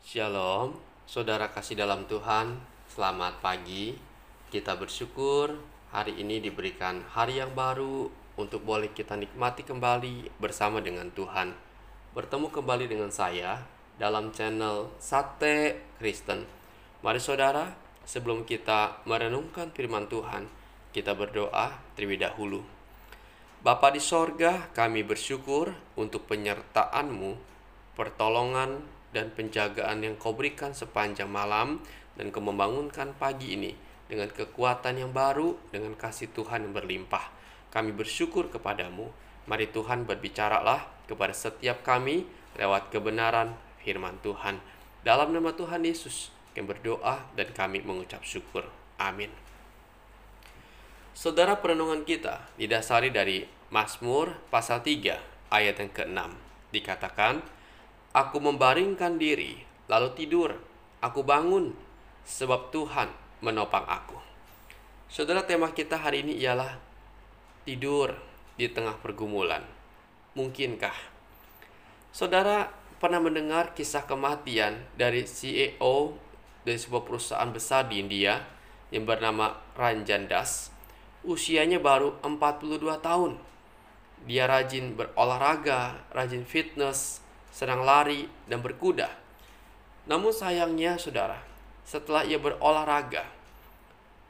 Shalom, 0.00 0.80
saudara 1.04 1.52
kasih 1.52 1.76
dalam 1.76 2.08
Tuhan. 2.08 2.56
Selamat 2.88 3.38
pagi. 3.44 3.94
Kita 4.50 4.74
bersyukur 4.74 5.54
hari 5.94 6.18
ini 6.18 6.42
diberikan 6.42 7.06
hari 7.12 7.38
yang 7.38 7.54
baru 7.54 8.10
untuk 8.40 8.64
boleh 8.64 8.90
kita 8.90 9.14
nikmati 9.14 9.62
kembali 9.62 10.40
bersama 10.40 10.80
dengan 10.80 11.12
Tuhan. 11.12 11.54
Bertemu 12.16 12.50
kembali 12.50 12.90
dengan 12.90 13.12
saya 13.12 13.62
dalam 14.00 14.32
channel 14.32 14.90
Sate 14.98 15.78
Kristen. 16.00 16.48
Mari 17.04 17.20
saudara, 17.20 17.76
sebelum 18.08 18.48
kita 18.48 19.04
merenungkan 19.04 19.70
firman 19.70 20.08
Tuhan, 20.08 20.48
kita 20.90 21.14
berdoa 21.14 21.78
terlebih 21.94 22.24
dahulu. 22.24 22.79
Bapa 23.60 23.92
di 23.92 24.00
sorga, 24.00 24.72
kami 24.72 25.04
bersyukur 25.04 25.76
untuk 25.92 26.24
penyertaan-Mu, 26.32 27.36
pertolongan 27.92 28.80
dan 29.12 29.28
penjagaan 29.36 30.00
yang 30.00 30.16
Kau 30.16 30.32
berikan 30.32 30.72
sepanjang 30.72 31.28
malam 31.28 31.76
dan 32.16 32.32
Kau 32.32 32.40
membangunkan 32.40 33.12
pagi 33.20 33.52
ini 33.60 33.76
dengan 34.08 34.32
kekuatan 34.32 35.04
yang 35.04 35.12
baru, 35.12 35.60
dengan 35.68 35.92
kasih 35.92 36.32
Tuhan 36.32 36.64
yang 36.64 36.72
berlimpah. 36.72 37.28
Kami 37.68 37.92
bersyukur 37.92 38.48
kepadamu. 38.48 39.12
Mari 39.44 39.68
Tuhan 39.68 40.08
berbicaralah 40.08 40.88
kepada 41.04 41.36
setiap 41.36 41.84
kami 41.84 42.24
lewat 42.56 42.88
kebenaran 42.88 43.52
firman 43.84 44.16
Tuhan. 44.24 44.56
Dalam 45.04 45.36
nama 45.36 45.52
Tuhan 45.52 45.84
Yesus, 45.84 46.32
kami 46.56 46.64
berdoa 46.64 47.28
dan 47.36 47.52
kami 47.52 47.84
mengucap 47.84 48.24
syukur. 48.24 48.64
Amin. 48.96 49.49
Saudara 51.20 51.60
perenungan 51.60 52.00
kita 52.08 52.48
didasari 52.56 53.12
dari 53.12 53.44
Mazmur 53.68 54.40
pasal 54.48 54.80
3 54.80 55.52
ayat 55.52 55.76
yang 55.76 55.92
ke-6. 55.92 56.16
Dikatakan, 56.72 57.44
Aku 58.16 58.40
membaringkan 58.40 59.20
diri, 59.20 59.60
lalu 59.84 60.16
tidur. 60.16 60.56
Aku 61.04 61.20
bangun, 61.20 61.76
sebab 62.24 62.72
Tuhan 62.72 63.12
menopang 63.44 63.84
aku. 63.84 64.16
Saudara, 65.12 65.44
tema 65.44 65.68
kita 65.76 66.00
hari 66.00 66.24
ini 66.24 66.40
ialah 66.40 66.80
tidur 67.68 68.16
di 68.56 68.72
tengah 68.72 68.96
pergumulan. 69.04 69.68
Mungkinkah? 70.32 70.96
Saudara 72.16 72.72
pernah 72.96 73.20
mendengar 73.20 73.76
kisah 73.76 74.08
kematian 74.08 74.88
dari 74.96 75.28
CEO 75.28 76.16
dari 76.64 76.80
sebuah 76.80 77.04
perusahaan 77.04 77.52
besar 77.52 77.92
di 77.92 78.00
India 78.00 78.40
yang 78.88 79.04
bernama 79.04 79.60
Ranjan 79.76 80.24
Das. 80.24 80.79
Usianya 81.20 81.76
baru 81.76 82.16
42 82.24 82.80
tahun. 83.04 83.36
Dia 84.24 84.48
rajin 84.48 84.96
berolahraga, 84.96 86.00
rajin 86.16 86.48
fitness, 86.48 87.20
senang 87.52 87.84
lari, 87.84 88.24
dan 88.48 88.64
berkuda. 88.64 89.12
Namun 90.08 90.32
sayangnya 90.32 90.96
saudara, 90.96 91.36
setelah 91.84 92.24
ia 92.24 92.40
berolahraga, 92.40 93.28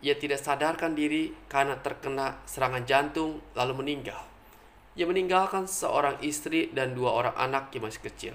ia 0.03 0.19
tidak 0.19 0.43
sadarkan 0.43 0.99
diri 0.99 1.31
karena 1.47 1.79
terkena 1.79 2.43
serangan 2.49 2.83
jantung 2.83 3.39
lalu 3.55 3.87
meninggal. 3.87 4.27
Ia 4.99 5.07
meninggalkan 5.07 5.71
seorang 5.71 6.19
istri 6.27 6.75
dan 6.75 6.99
dua 6.99 7.15
orang 7.15 7.37
anak 7.39 7.71
yang 7.71 7.87
masih 7.87 8.03
kecil. 8.03 8.35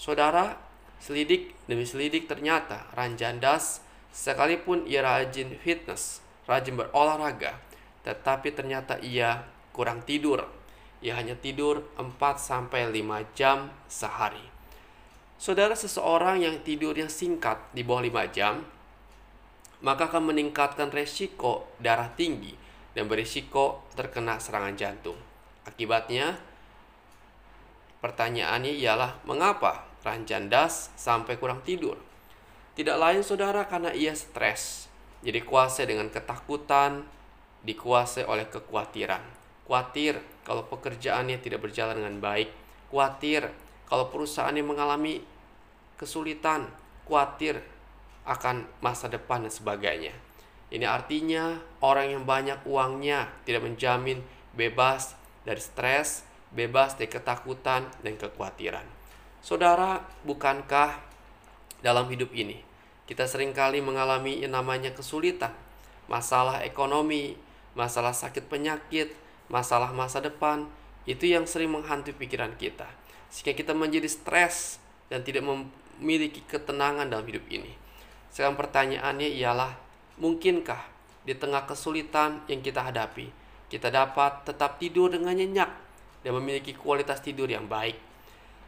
Saudara, 0.00 0.56
selidik 1.04 1.52
demi 1.68 1.84
selidik 1.84 2.24
ternyata 2.32 2.88
Ranjandas 2.96 3.84
sekalipun 4.08 4.88
ia 4.88 5.04
rajin 5.04 5.52
fitness, 5.60 6.24
rajin 6.48 6.78
berolahraga, 6.80 7.60
tetapi 8.04 8.52
ternyata 8.52 9.00
ia 9.00 9.42
kurang 9.72 10.04
tidur. 10.04 10.44
Ia 11.04 11.16
hanya 11.18 11.36
tidur 11.36 11.84
4 11.96 12.06
sampai 12.36 12.88
5 12.88 13.36
jam 13.36 13.72
sehari. 13.90 14.40
Saudara 15.36 15.74
seseorang 15.76 16.40
yang 16.40 16.56
tidur 16.62 16.96
yang 16.96 17.10
singkat 17.10 17.60
di 17.74 17.84
bawah 17.84 18.04
5 18.06 18.36
jam 18.36 18.64
maka 19.84 20.08
akan 20.08 20.32
meningkatkan 20.32 20.88
resiko 20.88 21.68
darah 21.76 22.08
tinggi 22.16 22.56
dan 22.96 23.04
berisiko 23.04 23.84
terkena 23.92 24.40
serangan 24.40 24.72
jantung. 24.80 25.20
Akibatnya, 25.68 26.40
pertanyaannya 28.00 28.72
ialah 28.80 29.20
mengapa 29.28 29.84
Ranjandas 30.04 30.92
sampai 31.00 31.40
kurang 31.40 31.64
tidur? 31.64 31.96
Tidak 32.76 32.96
lain 32.96 33.24
saudara 33.24 33.64
karena 33.68 33.92
ia 33.92 34.12
stres, 34.12 34.88
jadi 35.24 35.40
kuasai 35.40 35.88
dengan 35.88 36.12
ketakutan, 36.12 37.08
dikuasai 37.64 38.28
oleh 38.28 38.46
kekhawatiran. 38.48 39.20
Khawatir 39.64 40.20
kalau 40.44 40.68
pekerjaannya 40.68 41.40
tidak 41.40 41.64
berjalan 41.64 41.96
dengan 41.96 42.20
baik, 42.20 42.52
khawatir 42.92 43.48
kalau 43.88 44.12
perusahaannya 44.12 44.64
mengalami 44.64 45.24
kesulitan, 45.96 46.68
khawatir 47.08 47.64
akan 48.28 48.68
masa 48.84 49.08
depan 49.08 49.44
dan 49.44 49.52
sebagainya. 49.52 50.14
Ini 50.72 50.84
artinya 50.88 51.60
orang 51.84 52.16
yang 52.16 52.22
banyak 52.24 52.64
uangnya 52.64 53.32
tidak 53.44 53.64
menjamin 53.64 54.20
bebas 54.56 55.16
dari 55.44 55.60
stres, 55.60 56.24
bebas 56.52 56.96
dari 56.96 57.08
ketakutan 57.08 57.88
dan 58.00 58.14
kekhawatiran. 58.16 58.84
Saudara, 59.44 60.00
bukankah 60.24 61.04
dalam 61.84 62.08
hidup 62.08 62.32
ini 62.32 62.74
kita 63.04 63.28
sering 63.28 63.52
kali 63.52 63.84
mengalami 63.84 64.40
yang 64.40 64.56
namanya 64.56 64.96
kesulitan, 64.96 65.52
masalah 66.08 66.64
ekonomi, 66.64 67.36
masalah 67.74 68.14
sakit 68.14 68.46
penyakit, 68.46 69.12
masalah 69.50 69.90
masa 69.90 70.22
depan, 70.22 70.66
itu 71.04 71.28
yang 71.28 71.44
sering 71.44 71.70
menghantui 71.70 72.16
pikiran 72.16 72.54
kita. 72.56 72.88
Sehingga 73.28 73.52
kita 73.52 73.76
menjadi 73.76 74.08
stres 74.08 74.80
dan 75.12 75.20
tidak 75.26 75.44
memiliki 75.44 76.40
ketenangan 76.48 77.10
dalam 77.10 77.26
hidup 77.28 77.44
ini. 77.50 77.74
Sekarang 78.32 78.56
pertanyaannya 78.56 79.30
ialah, 79.36 79.76
mungkinkah 80.18 80.80
di 81.26 81.34
tengah 81.36 81.66
kesulitan 81.68 82.42
yang 82.48 82.64
kita 82.64 82.82
hadapi, 82.82 83.30
kita 83.68 83.90
dapat 83.90 84.46
tetap 84.46 84.78
tidur 84.78 85.10
dengan 85.10 85.34
nyenyak 85.34 85.70
dan 86.24 86.32
memiliki 86.34 86.72
kualitas 86.72 87.20
tidur 87.20 87.50
yang 87.50 87.68
baik? 87.68 87.98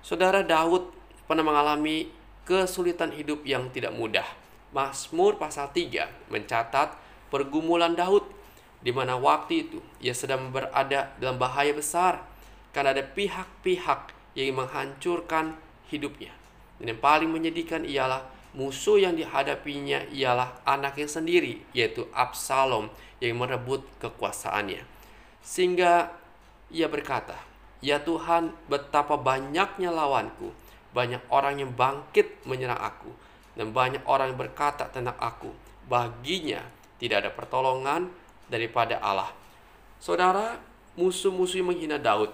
Saudara 0.05 0.45
Daud 0.47 0.95
pernah 1.27 1.43
mengalami 1.43 2.11
kesulitan 2.47 3.11
hidup 3.11 3.43
yang 3.43 3.71
tidak 3.75 3.91
mudah. 3.91 4.27
Mazmur 4.71 5.35
pasal 5.41 5.73
3 5.75 6.31
mencatat 6.31 6.95
pergumulan 7.33 7.99
Daud 7.99 8.36
di 8.87 8.95
mana 8.95 9.19
waktu 9.19 9.67
itu 9.67 9.83
ia 9.99 10.15
sedang 10.15 10.55
berada 10.55 11.11
dalam 11.19 11.43
bahaya 11.43 11.75
besar 11.75 12.23
karena 12.71 12.95
ada 12.95 13.03
pihak-pihak 13.03 14.15
yang 14.39 14.63
menghancurkan 14.63 15.59
hidupnya. 15.91 16.31
Dan 16.79 16.95
yang 16.95 17.03
paling 17.03 17.27
menyedihkan 17.27 17.83
ialah 17.83 18.23
musuh 18.55 19.03
yang 19.03 19.19
dihadapinya 19.19 20.07
ialah 20.15 20.63
anaknya 20.63 21.11
sendiri, 21.11 21.67
yaitu 21.75 22.07
Absalom 22.15 22.87
yang 23.19 23.43
merebut 23.43 23.83
kekuasaannya. 23.99 24.87
Sehingga 25.43 26.15
ia 26.71 26.87
berkata, 26.87 27.35
Ya 27.83 27.99
Tuhan, 27.99 28.55
betapa 28.71 29.19
banyaknya 29.19 29.91
lawanku, 29.91 30.55
banyak 30.95 31.27
orang 31.33 31.59
yang 31.59 31.75
bangkit 31.75 32.45
menyerang 32.47 32.79
aku, 32.79 33.11
dan 33.59 33.75
banyak 33.75 34.05
orang 34.07 34.31
yang 34.31 34.41
berkata 34.41 34.87
tentang 34.95 35.17
aku, 35.19 35.51
baginya 35.91 36.63
tidak 37.01 37.25
ada 37.27 37.31
pertolongan 37.33 38.13
daripada 38.47 38.99
Allah. 39.03 39.31
Saudara, 39.99 40.61
musuh-musuh 40.95 41.63
menghina 41.63 42.01
Daud, 42.01 42.31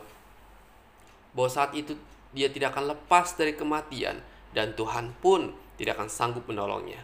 bahwa 1.33 1.51
saat 1.51 1.73
itu 1.73 1.97
dia 2.33 2.49
tidak 2.49 2.77
akan 2.77 2.97
lepas 2.97 3.37
dari 3.37 3.57
kematian, 3.57 4.21
dan 4.53 4.77
Tuhan 4.77 5.17
pun 5.21 5.53
tidak 5.81 5.97
akan 6.01 6.09
sanggup 6.13 6.45
menolongnya. 6.45 7.01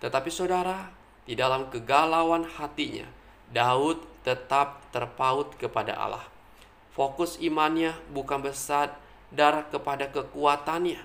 Tetapi 0.00 0.28
saudara, 0.28 0.92
di 1.24 1.36
dalam 1.36 1.68
kegalauan 1.72 2.44
hatinya, 2.44 3.08
Daud 3.52 4.00
tetap 4.24 4.84
terpaut 4.92 5.56
kepada 5.56 5.96
Allah. 5.96 6.24
Fokus 6.92 7.40
imannya 7.40 7.96
bukan 8.12 8.44
besar 8.44 8.96
darah 9.32 9.64
kepada 9.64 10.10
kekuatannya, 10.10 11.00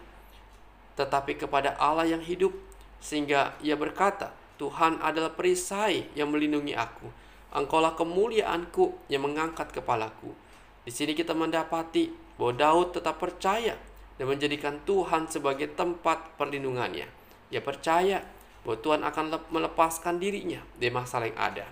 tetapi 0.98 1.38
kepada 1.40 1.78
Allah 1.78 2.10
yang 2.10 2.24
hidup, 2.24 2.52
sehingga 3.00 3.54
ia 3.62 3.78
berkata, 3.78 4.34
Tuhan 4.56 5.04
adalah 5.04 5.36
perisai 5.36 6.08
yang 6.16 6.32
melindungi 6.32 6.74
aku. 6.74 7.12
Engkaulah 7.56 7.96
kemuliaanku 7.96 9.08
yang 9.08 9.24
mengangkat 9.24 9.72
kepalaku. 9.72 10.36
Di 10.84 10.92
sini 10.92 11.16
kita 11.16 11.32
mendapati 11.32 12.12
bahwa 12.36 12.52
Daud 12.52 13.00
tetap 13.00 13.16
percaya 13.16 13.80
dan 14.20 14.28
menjadikan 14.28 14.84
Tuhan 14.84 15.32
sebagai 15.32 15.72
tempat 15.72 16.36
perlindungannya. 16.36 17.08
Ia 17.56 17.64
percaya 17.64 18.20
bahwa 18.68 18.78
Tuhan 18.84 19.02
akan 19.08 19.26
melepaskan 19.56 20.20
dirinya 20.20 20.60
dari 20.76 20.92
masalah 20.92 21.32
yang 21.32 21.40
ada. 21.40 21.68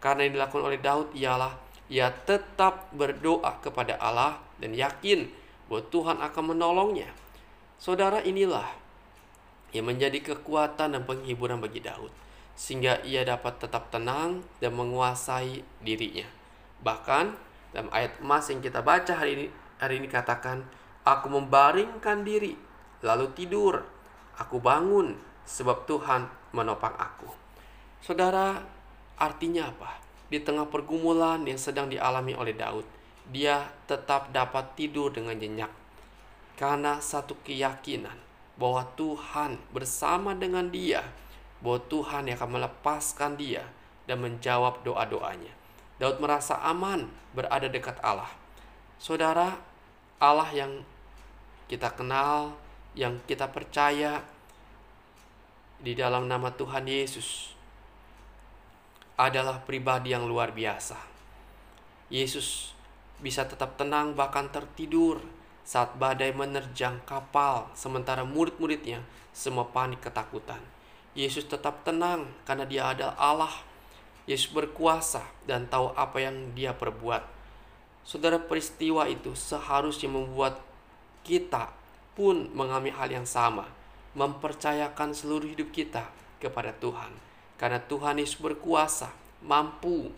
Karena 0.00 0.24
yang 0.24 0.40
dilakukan 0.40 0.64
oleh 0.64 0.80
Daud 0.80 1.12
ialah 1.12 1.52
ia 1.92 2.08
tetap 2.08 2.88
berdoa 2.96 3.60
kepada 3.60 4.00
Allah 4.00 4.40
dan 4.56 4.72
yakin 4.72 5.28
bahwa 5.68 5.84
Tuhan 5.92 6.16
akan 6.16 6.56
menolongnya. 6.56 7.12
Saudara 7.76 8.24
inilah 8.24 8.72
yang 9.76 9.84
menjadi 9.84 10.32
kekuatan 10.32 10.96
dan 10.96 11.02
penghiburan 11.04 11.60
bagi 11.60 11.84
Daud 11.84 12.29
sehingga 12.60 13.00
ia 13.08 13.24
dapat 13.24 13.56
tetap 13.56 13.88
tenang 13.88 14.44
dan 14.60 14.76
menguasai 14.76 15.64
dirinya. 15.80 16.28
Bahkan 16.84 17.24
dalam 17.72 17.88
ayat 17.88 18.20
emas 18.20 18.52
yang 18.52 18.60
kita 18.60 18.84
baca 18.84 19.16
hari 19.16 19.32
ini 19.32 19.46
hari 19.80 19.96
ini 19.96 20.12
katakan 20.12 20.68
Aku 21.00 21.32
membaringkan 21.32 22.28
diri, 22.28 22.52
lalu 23.00 23.32
tidur. 23.32 23.80
Aku 24.36 24.60
bangun, 24.60 25.16
sebab 25.48 25.88
Tuhan 25.88 26.28
menopang 26.52 26.92
aku. 26.92 27.32
Saudara, 28.04 28.60
artinya 29.16 29.72
apa? 29.72 29.96
Di 30.28 30.44
tengah 30.44 30.68
pergumulan 30.68 31.40
yang 31.48 31.56
sedang 31.56 31.88
dialami 31.88 32.36
oleh 32.36 32.52
Daud, 32.52 32.84
dia 33.32 33.72
tetap 33.88 34.28
dapat 34.28 34.76
tidur 34.76 35.08
dengan 35.08 35.40
nyenyak. 35.40 35.72
Karena 36.60 37.00
satu 37.00 37.32
keyakinan 37.40 38.20
bahwa 38.60 38.84
Tuhan 39.00 39.56
bersama 39.72 40.36
dengan 40.36 40.68
dia, 40.68 41.00
bahwa 41.60 41.80
Tuhan 41.88 42.28
yang 42.28 42.36
akan 42.40 42.50
melepaskan 42.60 43.36
dia 43.36 43.64
dan 44.08 44.20
menjawab 44.24 44.80
doa-doanya. 44.84 45.52
Daud 46.00 46.16
merasa 46.18 46.56
aman 46.64 47.06
berada 47.36 47.68
dekat 47.68 48.00
Allah. 48.00 48.32
Saudara, 48.96 49.60
Allah 50.16 50.48
yang 50.52 50.84
kita 51.68 51.92
kenal, 51.92 52.56
yang 52.96 53.20
kita 53.28 53.46
percaya 53.52 54.24
di 55.80 55.96
dalam 55.96 56.28
nama 56.28 56.52
Tuhan 56.52 56.84
Yesus 56.88 57.56
adalah 59.20 59.60
pribadi 59.64 60.16
yang 60.16 60.24
luar 60.24 60.52
biasa. 60.52 60.96
Yesus 62.08 62.72
bisa 63.20 63.44
tetap 63.44 63.76
tenang 63.76 64.16
bahkan 64.16 64.48
tertidur 64.48 65.20
saat 65.62 65.94
badai 66.00 66.32
menerjang 66.32 66.98
kapal 67.04 67.68
sementara 67.76 68.24
murid-muridnya 68.24 69.04
semua 69.30 69.68
panik 69.68 70.00
ketakutan. 70.02 70.58
Yesus 71.10 71.42
tetap 71.50 71.82
tenang 71.82 72.30
karena 72.46 72.62
dia 72.62 72.86
adalah 72.86 73.18
Allah 73.18 73.54
Yesus 74.30 74.54
berkuasa 74.54 75.26
dan 75.42 75.66
tahu 75.66 75.90
apa 75.98 76.22
yang 76.22 76.54
dia 76.54 76.70
perbuat. 76.70 77.26
Saudara 78.06 78.38
peristiwa 78.38 79.10
itu 79.10 79.34
seharusnya 79.34 80.06
membuat 80.06 80.62
kita 81.26 81.74
pun 82.14 82.46
mengalami 82.54 82.94
hal 82.94 83.10
yang 83.10 83.26
sama, 83.26 83.66
mempercayakan 84.14 85.10
seluruh 85.10 85.50
hidup 85.50 85.74
kita 85.74 86.06
kepada 86.38 86.70
Tuhan. 86.78 87.10
Karena 87.58 87.82
Tuhan 87.82 88.22
Yesus 88.22 88.38
berkuasa, 88.38 89.10
mampu 89.42 90.14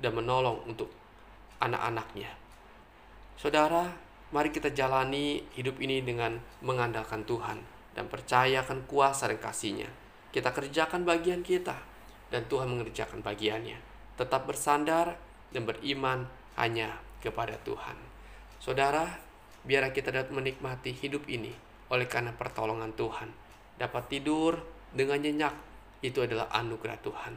dan 0.00 0.16
menolong 0.16 0.64
untuk 0.64 0.88
anak-anaknya. 1.60 2.32
Saudara, 3.36 3.92
mari 4.32 4.48
kita 4.48 4.72
jalani 4.72 5.44
hidup 5.52 5.76
ini 5.84 6.00
dengan 6.00 6.40
mengandalkan 6.64 7.28
Tuhan 7.28 7.73
dan 7.94 8.10
percayakan 8.10 8.84
kuasa 8.90 9.30
dan 9.30 9.38
kasihnya. 9.38 9.88
Kita 10.34 10.50
kerjakan 10.50 11.06
bagian 11.06 11.46
kita 11.46 11.78
dan 12.34 12.42
Tuhan 12.50 12.66
mengerjakan 12.66 13.22
bagiannya. 13.22 13.78
Tetap 14.18 14.50
bersandar 14.50 15.14
dan 15.54 15.62
beriman 15.62 16.26
hanya 16.58 16.98
kepada 17.22 17.54
Tuhan. 17.62 17.94
Saudara, 18.58 19.06
biar 19.62 19.94
kita 19.94 20.10
dapat 20.10 20.34
menikmati 20.34 20.90
hidup 20.90 21.24
ini 21.30 21.54
oleh 21.94 22.10
karena 22.10 22.34
pertolongan 22.34 22.90
Tuhan. 22.98 23.30
Dapat 23.78 24.04
tidur 24.10 24.58
dengan 24.90 25.22
nyenyak, 25.22 25.54
itu 26.02 26.22
adalah 26.22 26.50
anugerah 26.50 26.98
Tuhan. 27.02 27.34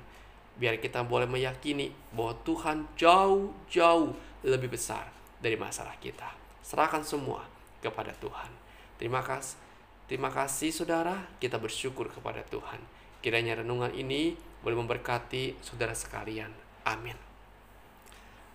Biar 0.58 0.82
kita 0.82 1.06
boleh 1.06 1.30
meyakini 1.30 1.94
bahwa 2.14 2.34
Tuhan 2.42 2.90
jauh-jauh 2.98 4.10
lebih 4.42 4.74
besar 4.74 5.06
dari 5.38 5.54
masalah 5.54 5.94
kita. 6.02 6.34
Serahkan 6.66 7.06
semua 7.06 7.46
kepada 7.80 8.12
Tuhan. 8.18 8.50
Terima 8.98 9.22
kasih. 9.22 9.67
Terima 10.08 10.32
kasih 10.32 10.72
saudara, 10.72 11.28
kita 11.44 11.60
bersyukur 11.60 12.08
kepada 12.08 12.40
Tuhan. 12.48 12.80
Kiranya 13.20 13.60
renungan 13.60 13.92
ini 13.92 14.40
boleh 14.64 14.80
memberkati 14.80 15.60
saudara 15.60 15.92
sekalian. 15.92 16.48
Amin. 16.88 17.20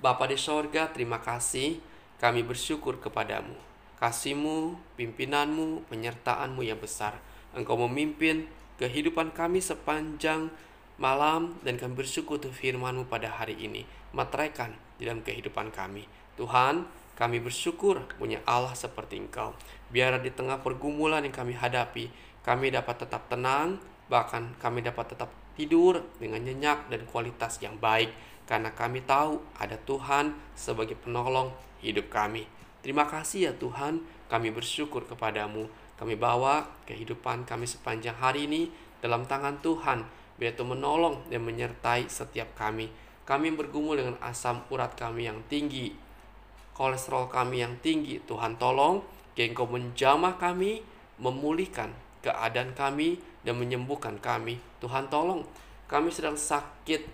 Bapa 0.01 0.25
di 0.25 0.41
sorga, 0.41 0.89
terima 0.89 1.21
kasih. 1.21 1.77
Kami 2.17 2.41
bersyukur 2.41 3.05
kepadamu. 3.05 3.53
Kasihmu, 4.01 4.81
pimpinanmu, 4.97 5.93
penyertaanmu 5.93 6.65
yang 6.65 6.81
besar. 6.81 7.21
Engkau 7.53 7.77
memimpin 7.85 8.49
kehidupan 8.81 9.37
kami 9.37 9.61
sepanjang 9.61 10.49
malam 10.97 11.61
dan 11.61 11.77
kami 11.77 12.01
bersyukur 12.01 12.41
untuk 12.41 12.57
firmanmu 12.57 13.13
pada 13.13 13.29
hari 13.29 13.61
ini. 13.61 13.85
Materaikan 14.17 14.73
di 14.97 15.05
dalam 15.05 15.21
kehidupan 15.21 15.69
kami. 15.69 16.09
Tuhan, 16.37 16.89
kami 17.13 17.39
bersyukur 17.45 18.03
punya 18.17 18.41
Allah 18.49 18.73
seperti 18.73 19.21
Engkau. 19.21 19.53
Biar 19.93 20.17
di 20.25 20.33
tengah 20.33 20.65
pergumulan 20.65 21.21
yang 21.23 21.35
kami 21.37 21.53
hadapi, 21.53 22.09
kami 22.43 22.73
dapat 22.73 23.05
tetap 23.05 23.29
tenang, 23.29 23.77
bahkan 24.09 24.57
kami 24.59 24.81
dapat 24.81 25.13
tetap 25.13 25.31
tidur 25.55 26.01
dengan 26.17 26.41
nyenyak 26.41 26.89
dan 26.89 27.05
kualitas 27.07 27.61
yang 27.61 27.77
baik. 27.77 28.11
Karena 28.49 28.73
kami 28.75 29.05
tahu 29.05 29.39
ada 29.61 29.79
Tuhan 29.87 30.35
sebagai 30.59 30.99
penolong 30.99 31.53
hidup 31.85 32.11
kami. 32.11 32.49
Terima 32.83 33.07
kasih 33.07 33.49
ya 33.49 33.53
Tuhan, 33.55 34.03
kami 34.27 34.51
bersyukur 34.51 35.07
kepadamu. 35.07 35.71
Kami 35.95 36.19
bawa 36.19 36.67
kehidupan 36.89 37.47
kami 37.47 37.71
sepanjang 37.71 38.19
hari 38.19 38.51
ini 38.51 38.73
dalam 38.99 39.23
tangan 39.29 39.63
Tuhan. 39.63 40.03
Biar 40.35 40.59
Tuhan 40.59 40.75
menolong 40.75 41.31
dan 41.31 41.47
menyertai 41.47 42.11
setiap 42.11 42.59
kami. 42.59 42.91
Kami 43.23 43.55
bergumul 43.55 44.03
dengan 44.03 44.19
asam 44.19 44.67
urat 44.67 44.99
kami 44.99 45.31
yang 45.31 45.39
tinggi, 45.47 45.95
kolesterol 46.77 47.29
kami 47.29 47.65
yang 47.65 47.77
tinggi. 47.81 48.21
Tuhan 48.25 48.57
tolong, 48.57 49.05
Engkau 49.33 49.65
menjamah 49.65 50.37
kami, 50.37 50.85
memulihkan 51.17 51.93
keadaan 52.21 52.77
kami, 52.77 53.21
dan 53.43 53.59
menyembuhkan 53.59 54.21
kami. 54.23 54.63
Tuhan 54.79 55.11
tolong, 55.11 55.43
kami 55.91 56.09
sedang 56.15 56.39
sakit 56.39 57.05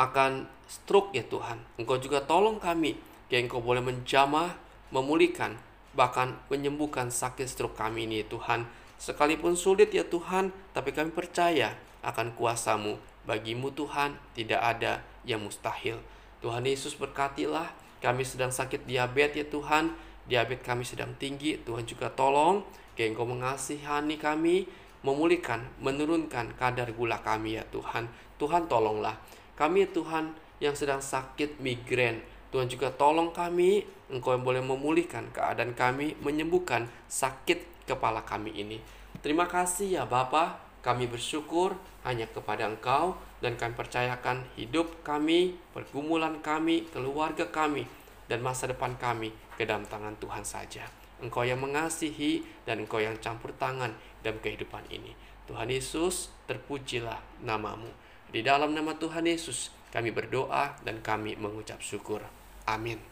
akan 0.00 0.48
stroke 0.70 1.12
ya 1.12 1.26
Tuhan. 1.26 1.60
Engkau 1.76 2.00
juga 2.00 2.24
tolong 2.24 2.56
kami, 2.56 2.96
Engkau 3.28 3.60
boleh 3.60 3.82
menjamah, 3.82 4.56
memulihkan, 4.94 5.58
bahkan 5.92 6.38
menyembuhkan 6.48 7.10
sakit 7.10 7.46
stroke 7.46 7.76
kami 7.76 8.06
ini 8.06 8.24
Tuhan. 8.24 8.64
Sekalipun 9.00 9.56
sulit 9.56 9.90
ya 9.92 10.04
Tuhan, 10.04 10.52
tapi 10.76 10.92
kami 10.92 11.10
percaya 11.12 11.76
akan 12.04 12.36
kuasamu. 12.36 13.00
Bagimu 13.24 13.72
Tuhan, 13.72 14.16
tidak 14.32 14.60
ada 14.60 15.04
yang 15.28 15.44
mustahil. 15.44 16.00
Tuhan 16.40 16.64
Yesus 16.64 16.96
berkatilah 16.96 17.68
kami 18.00 18.24
sedang 18.24 18.48
sakit 18.48 18.88
diabetes 18.88 19.44
ya 19.44 19.46
Tuhan, 19.48 19.92
diabetes 20.24 20.64
kami 20.64 20.84
sedang 20.84 21.12
tinggi, 21.20 21.60
Tuhan 21.62 21.84
juga 21.84 22.08
tolong, 22.12 22.64
Engkau 23.00 23.24
mengasihani 23.24 24.20
kami, 24.20 24.68
memulihkan, 25.00 25.64
menurunkan 25.80 26.52
kadar 26.60 26.92
gula 26.92 27.16
kami 27.24 27.56
ya 27.56 27.64
Tuhan. 27.72 28.12
Tuhan 28.36 28.68
tolonglah. 28.68 29.16
Kami 29.56 29.88
Tuhan 29.88 30.36
yang 30.60 30.76
sedang 30.76 31.00
sakit 31.00 31.64
migrain. 31.64 32.20
Tuhan 32.52 32.68
juga 32.68 32.92
tolong 32.92 33.32
kami, 33.32 33.88
Engkau 34.12 34.36
yang 34.36 34.44
boleh 34.44 34.60
memulihkan 34.60 35.32
keadaan 35.32 35.72
kami, 35.72 36.12
menyembuhkan 36.20 36.92
sakit 37.08 37.88
kepala 37.88 38.20
kami 38.20 38.52
ini. 38.52 38.76
Terima 39.24 39.48
kasih 39.48 40.00
ya 40.00 40.04
Bapak, 40.04 40.60
kami 40.84 41.08
bersyukur 41.08 41.76
hanya 42.04 42.28
kepada 42.28 42.68
Engkau 42.68 43.16
dan 43.40 43.56
kami 43.56 43.72
percayakan 43.72 44.44
hidup 44.56 45.00
kami, 45.00 45.56
pergumulan 45.72 46.44
kami, 46.44 46.84
keluarga 46.92 47.48
kami, 47.48 47.88
dan 48.28 48.44
masa 48.44 48.68
depan 48.68 48.94
kami 49.00 49.32
ke 49.56 49.64
dalam 49.64 49.88
tangan 49.88 50.14
Tuhan 50.20 50.44
saja. 50.44 50.84
Engkau 51.20 51.44
yang 51.44 51.60
mengasihi 51.60 52.44
dan 52.64 52.84
Engkau 52.84 53.00
yang 53.00 53.16
campur 53.20 53.52
tangan 53.56 53.92
dalam 54.20 54.40
kehidupan 54.40 54.84
ini. 54.92 55.16
Tuhan 55.48 55.68
Yesus, 55.72 56.30
terpujilah 56.46 57.18
namamu. 57.42 57.90
Di 58.30 58.44
dalam 58.44 58.76
nama 58.76 58.94
Tuhan 58.94 59.26
Yesus, 59.26 59.74
kami 59.90 60.14
berdoa 60.14 60.78
dan 60.86 61.02
kami 61.02 61.34
mengucap 61.34 61.82
syukur. 61.82 62.22
Amin. 62.68 63.02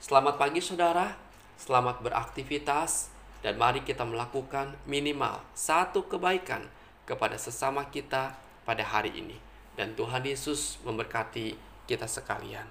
Selamat 0.00 0.40
pagi 0.40 0.64
saudara, 0.64 1.12
selamat 1.60 2.00
beraktivitas, 2.00 3.12
dan 3.44 3.60
mari 3.60 3.84
kita 3.84 4.06
melakukan 4.08 4.74
minimal 4.88 5.44
satu 5.52 6.08
kebaikan 6.08 6.64
kepada 7.04 7.36
sesama 7.36 7.86
kita 7.92 8.45
pada 8.66 8.82
hari 8.82 9.14
ini. 9.14 9.38
Dan 9.78 9.94
Tuhan 9.94 10.26
Yesus 10.26 10.82
memberkati 10.82 11.54
kita 11.86 12.10
sekalian. 12.10 12.66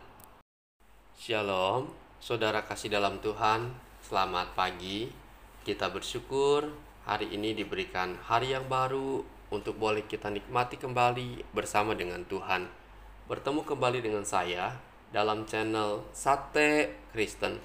Shalom, 1.16 1.96
saudara 2.20 2.68
kasih 2.68 2.92
dalam 2.92 3.24
Tuhan, 3.24 3.72
selamat 4.04 4.52
pagi. 4.54 5.08
Kita 5.64 5.88
bersyukur 5.90 6.68
hari 7.08 7.32
ini 7.32 7.56
diberikan 7.56 8.20
hari 8.28 8.52
yang 8.52 8.68
baru 8.68 9.24
untuk 9.50 9.80
boleh 9.80 10.04
kita 10.04 10.28
nikmati 10.28 10.76
kembali 10.76 11.56
bersama 11.56 11.96
dengan 11.96 12.28
Tuhan. 12.28 12.68
Bertemu 13.32 13.64
kembali 13.64 14.04
dengan 14.04 14.28
saya 14.28 14.76
dalam 15.16 15.48
channel 15.48 16.04
Sate 16.12 16.92
Kristen. 17.16 17.58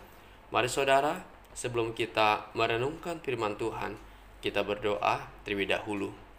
Mari 0.54 0.70
saudara, 0.70 1.18
sebelum 1.52 1.92
kita 1.92 2.54
merenungkan 2.54 3.18
firman 3.18 3.58
Tuhan, 3.58 3.98
kita 4.40 4.62
berdoa 4.62 5.26
terlebih 5.42 5.74
dahulu. 5.74 6.29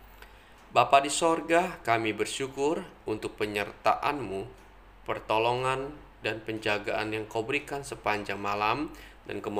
Bapa 0.71 1.03
di 1.03 1.11
sorga, 1.11 1.83
kami 1.83 2.15
bersyukur 2.15 2.79
untuk 3.03 3.35
penyertaan-Mu, 3.35 4.47
pertolongan 5.03 5.91
dan 6.23 6.39
penjagaan 6.39 7.11
yang 7.11 7.27
Kau 7.27 7.43
berikan 7.43 7.83
sepanjang 7.83 8.39
malam 8.39 8.87
dan 9.27 9.43
Kau 9.43 9.51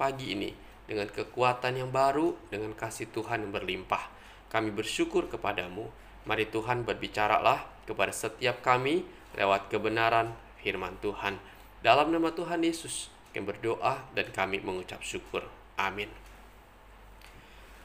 pagi 0.00 0.32
ini 0.32 0.56
dengan 0.88 1.12
kekuatan 1.12 1.84
yang 1.84 1.92
baru, 1.92 2.32
dengan 2.48 2.72
kasih 2.72 3.12
Tuhan 3.12 3.44
yang 3.44 3.52
berlimpah. 3.52 4.08
Kami 4.48 4.72
bersyukur 4.72 5.28
kepadamu. 5.28 5.92
Mari 6.24 6.48
Tuhan 6.48 6.88
berbicaralah 6.88 7.60
kepada 7.84 8.08
setiap 8.08 8.64
kami 8.64 9.04
lewat 9.36 9.68
kebenaran 9.68 10.32
firman 10.64 10.96
Tuhan. 11.04 11.36
Dalam 11.84 12.16
nama 12.16 12.32
Tuhan 12.32 12.64
Yesus, 12.64 13.12
kami 13.36 13.44
berdoa 13.44 14.08
dan 14.16 14.32
kami 14.32 14.64
mengucap 14.64 15.04
syukur. 15.04 15.44
Amin. 15.76 16.08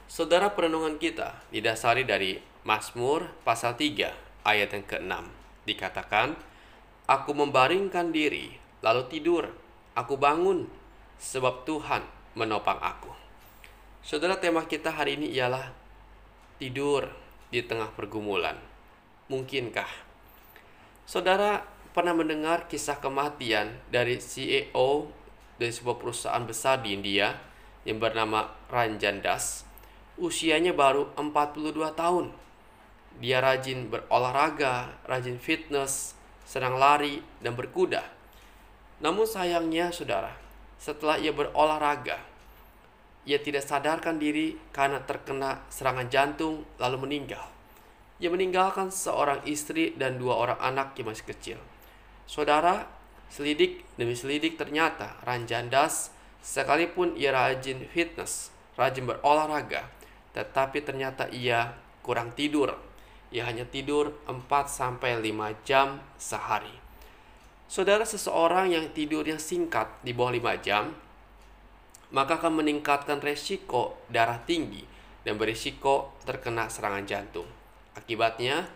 Saudara 0.06 0.54
perenungan 0.54 1.02
kita 1.02 1.34
didasari 1.50 2.06
dari 2.06 2.38
Mazmur 2.62 3.26
pasal 3.42 3.74
3 3.74 4.46
ayat 4.46 4.70
yang 4.70 4.86
ke-6. 4.86 5.14
Dikatakan, 5.66 6.38
Aku 7.10 7.34
membaringkan 7.34 8.14
diri, 8.14 8.54
lalu 8.86 9.10
tidur. 9.10 9.50
Aku 9.98 10.14
bangun, 10.22 10.70
sebab 11.18 11.66
Tuhan 11.66 12.06
menopang 12.38 12.78
aku. 12.78 13.10
Saudara 14.06 14.38
tema 14.38 14.62
kita 14.70 14.94
hari 14.94 15.18
ini 15.18 15.34
ialah 15.34 15.74
tidur 16.62 17.10
di 17.50 17.66
tengah 17.66 17.90
pergumulan. 17.98 18.62
Mungkinkah? 19.34 19.90
Saudara 21.10 21.66
pernah 21.98 22.14
mendengar 22.14 22.70
kisah 22.70 23.02
kematian 23.02 23.74
dari 23.90 24.22
CEO 24.22 25.10
dari 25.58 25.74
sebuah 25.74 25.98
perusahaan 25.98 26.46
besar 26.46 26.86
di 26.86 26.94
India 26.94 27.34
yang 27.90 27.98
bernama 27.98 28.54
Ranjan 28.70 29.26
Das 29.26 29.65
usianya 30.16 30.72
baru 30.72 31.12
42 31.20 31.76
tahun. 31.96 32.32
Dia 33.20 33.40
rajin 33.40 33.88
berolahraga, 33.88 34.92
rajin 35.08 35.40
fitness, 35.40 36.16
senang 36.44 36.76
lari, 36.76 37.24
dan 37.40 37.56
berkuda. 37.56 38.04
Namun 39.00 39.28
sayangnya, 39.28 39.92
saudara, 39.92 40.36
setelah 40.80 41.20
ia 41.20 41.32
berolahraga, 41.32 42.20
ia 43.26 43.42
tidak 43.42 43.66
sadarkan 43.66 44.22
diri 44.22 44.56
karena 44.70 45.02
terkena 45.02 45.66
serangan 45.68 46.08
jantung 46.08 46.64
lalu 46.78 47.10
meninggal. 47.10 47.44
ia 48.16 48.32
meninggalkan 48.32 48.96
seorang 48.96 49.44
istri 49.44 49.92
dan 50.00 50.16
dua 50.16 50.40
orang 50.40 50.60
anak 50.64 50.96
yang 50.96 51.12
masih 51.12 51.28
kecil. 51.28 51.60
Saudara, 52.24 52.88
selidik 53.28 53.84
demi 54.00 54.16
selidik 54.16 54.56
ternyata 54.56 55.20
Ranjandas 55.28 56.16
sekalipun 56.40 57.20
ia 57.20 57.36
rajin 57.36 57.84
fitness, 57.92 58.56
rajin 58.80 59.04
berolahraga, 59.04 59.92
tetapi 60.36 60.84
ternyata 60.84 61.32
ia 61.32 61.72
kurang 62.04 62.36
tidur. 62.36 62.76
Ia 63.32 63.48
hanya 63.48 63.64
tidur 63.64 64.12
4 64.28 64.46
sampai 64.68 65.18
5 65.18 65.56
jam 65.64 66.04
sehari. 66.20 66.76
Saudara 67.66 68.06
seseorang 68.06 68.70
yang 68.70 68.86
tidurnya 68.94 69.42
singkat 69.42 69.90
di 70.06 70.14
bawah 70.14 70.36
5 70.36 70.60
jam 70.62 70.94
maka 72.14 72.38
akan 72.38 72.62
meningkatkan 72.62 73.20
resiko 73.20 73.98
darah 74.08 74.38
tinggi 74.46 74.86
dan 75.26 75.36
berisiko 75.42 76.14
terkena 76.24 76.70
serangan 76.70 77.04
jantung. 77.04 77.50
Akibatnya, 77.98 78.70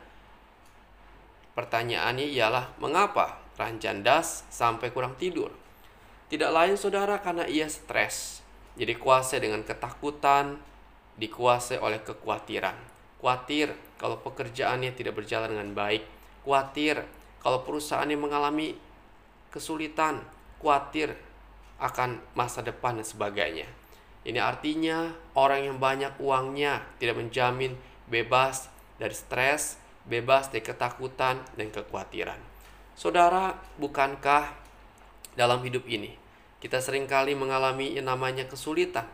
pertanyaannya 1.53 2.27
ialah 2.35 2.73
mengapa 2.81 3.39
Ranjandas 3.59 4.47
sampai 4.47 4.89
kurang 4.95 5.19
tidur? 5.19 5.51
Tidak 6.31 6.47
lain 6.47 6.79
saudara 6.79 7.19
karena 7.19 7.43
ia 7.43 7.67
stres, 7.67 8.39
jadi 8.79 8.95
kuasai 8.95 9.43
dengan 9.43 9.67
ketakutan, 9.67 10.55
dikuasai 11.19 11.84
oleh 11.84 11.99
kekhawatiran. 12.01 12.75
Khawatir 13.19 13.75
kalau 13.99 14.23
pekerjaannya 14.23 14.95
tidak 14.95 15.19
berjalan 15.19 15.51
dengan 15.51 15.75
baik, 15.75 16.08
khawatir 16.47 17.03
kalau 17.43 17.67
perusahaannya 17.67 18.15
mengalami 18.15 18.79
kesulitan, 19.51 20.23
khawatir 20.63 21.19
akan 21.79 22.23
masa 22.36 22.63
depan 22.63 22.99
dan 22.99 23.08
sebagainya. 23.08 23.67
Ini 24.23 24.39
artinya 24.39 25.12
orang 25.36 25.67
yang 25.67 25.77
banyak 25.79 26.19
uangnya 26.19 26.84
tidak 26.99 27.19
menjamin 27.19 27.75
bebas 28.08 28.67
dari 28.99 29.15
stres, 29.15 29.79
bebas 30.08 30.51
dari 30.51 30.63
ketakutan 30.63 31.39
dan 31.55 31.67
kekhawatiran. 31.71 32.39
Saudara, 32.99 33.55
bukankah 33.79 34.51
dalam 35.39 35.63
hidup 35.63 35.88
ini 35.88 36.19
kita 36.60 36.84
sering 36.84 37.08
kali 37.08 37.32
mengalami 37.39 37.95
yang 37.95 38.12
namanya 38.12 38.43
kesulitan, 38.43 39.08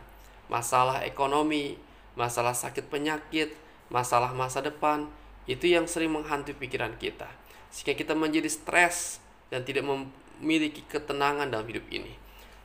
masalah 0.50 1.06
ekonomi, 1.06 1.78
masalah 2.16 2.56
sakit 2.56 2.88
penyakit, 2.88 3.54
masalah 3.92 4.32
masa 4.32 4.64
depan, 4.64 5.06
itu 5.46 5.70
yang 5.70 5.86
sering 5.86 6.10
menghantui 6.10 6.56
pikiran 6.56 6.96
kita. 6.98 7.30
Sehingga 7.70 7.94
kita 7.94 8.16
menjadi 8.16 8.48
stres 8.50 9.22
dan 9.52 9.62
tidak 9.62 9.86
memiliki 9.86 10.82
ketenangan 10.90 11.46
dalam 11.52 11.68
hidup 11.68 11.86
ini. 11.92 12.16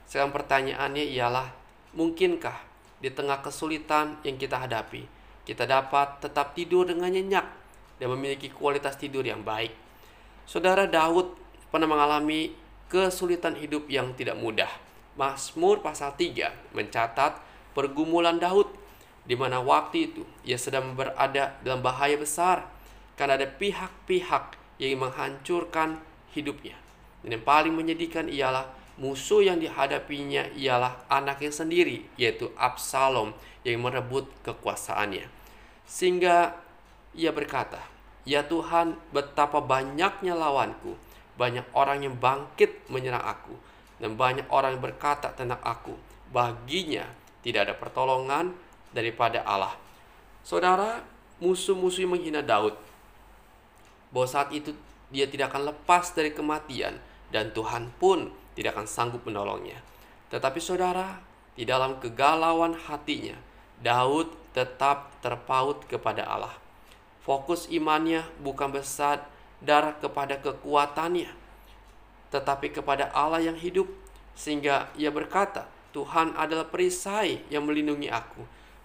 Sekarang 0.10 0.34
pertanyaannya 0.34 1.06
ialah, 1.14 1.54
mungkinkah 1.94 2.58
di 3.04 3.12
tengah 3.12 3.44
kesulitan 3.44 4.18
yang 4.26 4.40
kita 4.40 4.58
hadapi, 4.58 5.06
kita 5.46 5.68
dapat 5.68 6.24
tetap 6.24 6.56
tidur 6.56 6.88
dengan 6.88 7.12
nyenyak 7.12 7.46
dan 8.02 8.08
memiliki 8.10 8.50
kualitas 8.50 8.98
tidur 8.98 9.22
yang 9.22 9.46
baik. 9.46 9.74
Saudara 10.50 10.90
Daud 10.90 11.38
pernah 11.70 11.86
mengalami 11.86 12.54
kesulitan 12.90 13.56
hidup 13.56 13.88
yang 13.88 14.12
tidak 14.18 14.36
mudah. 14.36 14.70
Mazmur 15.16 15.80
pasal 15.84 16.16
3 16.18 16.76
mencatat 16.76 17.40
pergumulan 17.72 18.40
Daud 18.42 18.81
di 19.26 19.38
mana 19.38 19.62
waktu 19.62 20.12
itu 20.12 20.24
ia 20.42 20.58
sedang 20.58 20.98
berada 20.98 21.58
dalam 21.62 21.82
bahaya 21.86 22.18
besar 22.18 22.66
karena 23.14 23.38
ada 23.38 23.48
pihak-pihak 23.48 24.58
yang 24.82 25.06
menghancurkan 25.06 26.02
hidupnya. 26.34 26.74
Dan 27.22 27.38
yang 27.38 27.46
paling 27.46 27.74
menyedihkan 27.78 28.26
ialah 28.26 28.66
musuh 28.98 29.46
yang 29.46 29.62
dihadapinya 29.62 30.50
ialah 30.58 31.06
anaknya 31.06 31.54
sendiri 31.54 32.10
yaitu 32.18 32.50
Absalom 32.58 33.38
yang 33.62 33.78
merebut 33.82 34.26
kekuasaannya. 34.42 35.30
Sehingga 35.86 36.58
ia 37.14 37.30
berkata, 37.30 37.78
"Ya 38.26 38.42
Tuhan, 38.42 38.98
betapa 39.14 39.62
banyaknya 39.62 40.34
lawanku, 40.34 40.98
banyak 41.38 41.66
orang 41.78 42.06
yang 42.06 42.16
bangkit 42.18 42.90
menyerang 42.90 43.22
aku, 43.22 43.54
dan 44.02 44.18
banyak 44.18 44.50
orang 44.50 44.78
yang 44.78 44.84
berkata 44.84 45.30
tentang 45.38 45.62
aku, 45.62 45.94
baginya 46.34 47.06
tidak 47.46 47.70
ada 47.70 47.76
pertolongan 47.78 48.58
daripada 48.92 49.44
Allah." 49.44 49.76
Saudara, 50.42 51.04
musuh-musuh 51.42 52.06
menghina 52.06 52.46
Daud, 52.46 52.78
bahwa 54.12 54.28
saat 54.28 54.52
itu 54.52 54.76
dia 55.12 55.28
tidak 55.28 55.52
akan 55.52 55.76
lepas 55.76 56.12
dari 56.16 56.32
kematian 56.32 57.00
dan 57.32 57.52
Tuhan 57.56 57.92
pun 58.00 58.32
tidak 58.56 58.76
akan 58.76 58.88
sanggup 58.88 59.24
menolongnya. 59.24 59.80
Tetapi 60.32 60.60
saudara, 60.60 61.20
di 61.56 61.68
dalam 61.68 62.00
kegalauan 62.00 62.76
hatinya, 62.76 63.36
Daud 63.84 64.32
tetap 64.56 65.16
terpaut 65.24 65.84
kepada 65.88 66.28
Allah. 66.28 66.56
Fokus 67.24 67.68
imannya 67.72 68.26
bukan 68.42 68.72
besar 68.72 69.28
darah 69.62 69.94
kepada 70.00 70.42
kekuatannya, 70.42 71.30
tetapi 72.34 72.74
kepada 72.74 73.14
Allah 73.14 73.44
yang 73.44 73.56
hidup, 73.60 73.88
sehingga 74.34 74.90
ia 74.98 75.14
berkata, 75.14 75.70
Tuhan 75.92 76.34
adalah 76.40 76.66
perisai 76.72 77.44
yang 77.52 77.68
melindungi 77.68 78.08
aku. 78.08 78.42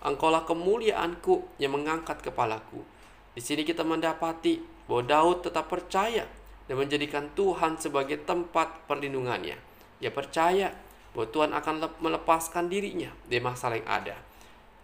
Engkaulah 0.06 0.46
kemuliaanku 0.46 1.58
yang 1.58 1.74
mengangkat 1.74 2.22
kepalaku. 2.22 2.86
Di 3.34 3.42
sini 3.42 3.66
kita 3.66 3.82
mendapati 3.82 4.62
bahwa 4.86 5.02
Daud 5.02 5.42
tetap 5.42 5.66
percaya 5.66 6.30
dan 6.70 6.78
menjadikan 6.78 7.26
Tuhan 7.34 7.74
sebagai 7.82 8.22
tempat 8.22 8.86
perlindungannya. 8.86 9.58
Ia 9.98 10.10
percaya 10.14 10.70
bahwa 11.10 11.26
Tuhan 11.34 11.50
akan 11.50 11.74
melepaskan 11.98 12.70
dirinya 12.70 13.10
dari 13.26 13.42
masalah 13.42 13.82
yang 13.82 13.90
ada. 13.90 14.16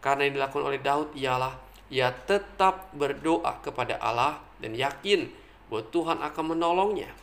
Karena 0.02 0.26
yang 0.26 0.42
dilakukan 0.42 0.66
oleh 0.66 0.82
Daud 0.82 1.14
ialah 1.14 1.54
ia 1.86 2.10
tetap 2.10 2.90
berdoa 2.90 3.62
kepada 3.62 4.02
Allah 4.02 4.42
dan 4.58 4.74
yakin 4.74 5.30
bahwa 5.70 5.86
Tuhan 5.94 6.18
akan 6.18 6.44
menolongnya. 6.58 7.14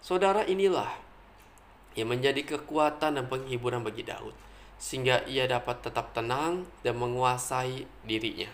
Saudara 0.00 0.48
inilah 0.48 0.88
yang 1.92 2.08
menjadi 2.08 2.56
kekuatan 2.56 3.20
dan 3.20 3.28
penghiburan 3.28 3.84
bagi 3.84 4.00
Daud 4.00 4.32
sehingga 4.76 5.24
ia 5.24 5.48
dapat 5.48 5.80
tetap 5.84 6.12
tenang 6.12 6.66
dan 6.84 6.98
menguasai 6.98 7.86
dirinya. 8.04 8.50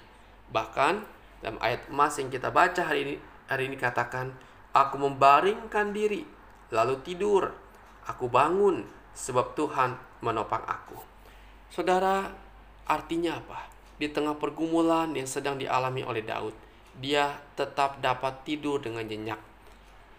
Bahkan 0.52 0.94
dalam 1.40 1.59
ayat 1.59 1.88
emas 1.88 2.20
yang 2.20 2.28
kita 2.28 2.52
baca 2.52 2.85
hari 2.85 3.00
ini 3.04 3.14
hari 3.48 3.72
ini 3.72 3.76
katakan 3.80 4.30
aku 4.76 5.00
membaringkan 5.00 5.96
diri 5.96 6.22
lalu 6.70 7.00
tidur 7.02 7.50
aku 8.06 8.28
bangun 8.28 8.85
sebab 9.16 9.56
Tuhan 9.56 9.96
menopang 10.22 10.62
aku. 10.68 11.00
Saudara, 11.70 12.28
Artinya 12.90 13.38
apa? 13.38 13.70
Di 14.02 14.11
tengah 14.11 14.35
pergumulan 14.35 15.14
yang 15.14 15.30
sedang 15.30 15.54
dialami 15.54 16.02
oleh 16.02 16.26
Daud, 16.26 16.50
dia 16.98 17.38
tetap 17.54 18.02
dapat 18.02 18.42
tidur 18.42 18.83
dengan 18.83 19.06
nyenyak 19.06 19.38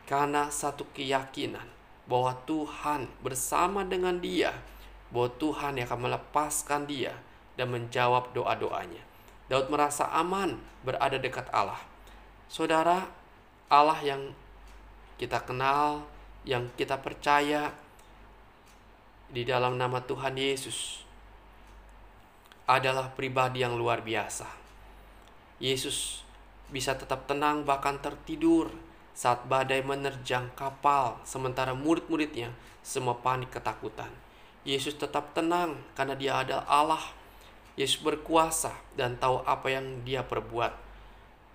karena 0.07 0.47
satu 0.47 0.87
keyakinan 0.95 1.67
bahwa 2.07 2.31
Tuhan 2.47 3.11
bersama 3.19 3.83
dengan 3.83 4.23
dia, 4.23 4.55
bahwa 5.11 5.29
Tuhan 5.37 5.77
yang 5.77 5.87
akan 5.91 6.01
melepaskan 6.07 6.87
dia 6.87 7.13
dan 7.59 7.69
menjawab 7.69 8.31
doa-doanya. 8.31 9.03
Daud 9.51 9.67
merasa 9.67 10.07
aman 10.15 10.55
berada 10.87 11.19
dekat 11.19 11.51
Allah. 11.51 11.79
Saudara, 12.47 13.03
Allah 13.67 13.99
yang 13.99 14.31
kita 15.19 15.43
kenal, 15.43 16.07
yang 16.47 16.71
kita 16.79 16.97
percaya 16.97 17.75
di 19.31 19.43
dalam 19.43 19.75
nama 19.75 19.99
Tuhan 20.03 20.35
Yesus 20.35 21.03
adalah 22.67 23.11
pribadi 23.11 23.63
yang 23.63 23.75
luar 23.75 24.03
biasa. 24.03 24.47
Yesus 25.59 26.23
bisa 26.71 26.95
tetap 26.95 27.27
tenang 27.27 27.67
bahkan 27.67 27.99
tertidur 27.99 28.71
saat 29.11 29.43
badai 29.45 29.83
menerjang 29.83 30.47
kapal 30.55 31.19
sementara 31.27 31.75
murid-muridnya 31.75 32.55
semua 32.79 33.19
panik 33.19 33.51
ketakutan. 33.51 34.09
Yesus 34.61 34.93
tetap 34.93 35.33
tenang 35.33 35.81
karena 35.97 36.13
dia 36.13 36.37
adalah 36.37 36.65
Allah. 36.69 37.05
Yesus 37.79 38.03
berkuasa 38.03 38.75
dan 38.93 39.17
tahu 39.17 39.41
apa 39.47 39.71
yang 39.71 40.05
dia 40.05 40.21
perbuat. 40.21 40.75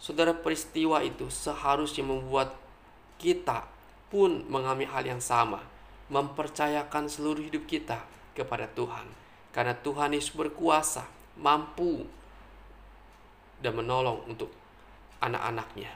Saudara 0.00 0.34
peristiwa 0.34 1.04
itu 1.04 1.28
seharusnya 1.30 2.02
membuat 2.02 2.56
kita 3.20 3.68
pun 4.10 4.42
mengalami 4.50 4.88
hal 4.88 5.06
yang 5.06 5.22
sama. 5.22 5.62
Mempercayakan 6.10 7.06
seluruh 7.06 7.42
hidup 7.46 7.66
kita 7.66 8.02
kepada 8.34 8.66
Tuhan 8.74 9.06
karena 9.50 9.74
Tuhan 9.74 10.14
Yesus 10.14 10.34
berkuasa, 10.34 11.06
mampu 11.38 12.06
dan 13.62 13.74
menolong 13.74 14.22
untuk 14.28 14.50
anak-anaknya. 15.18 15.90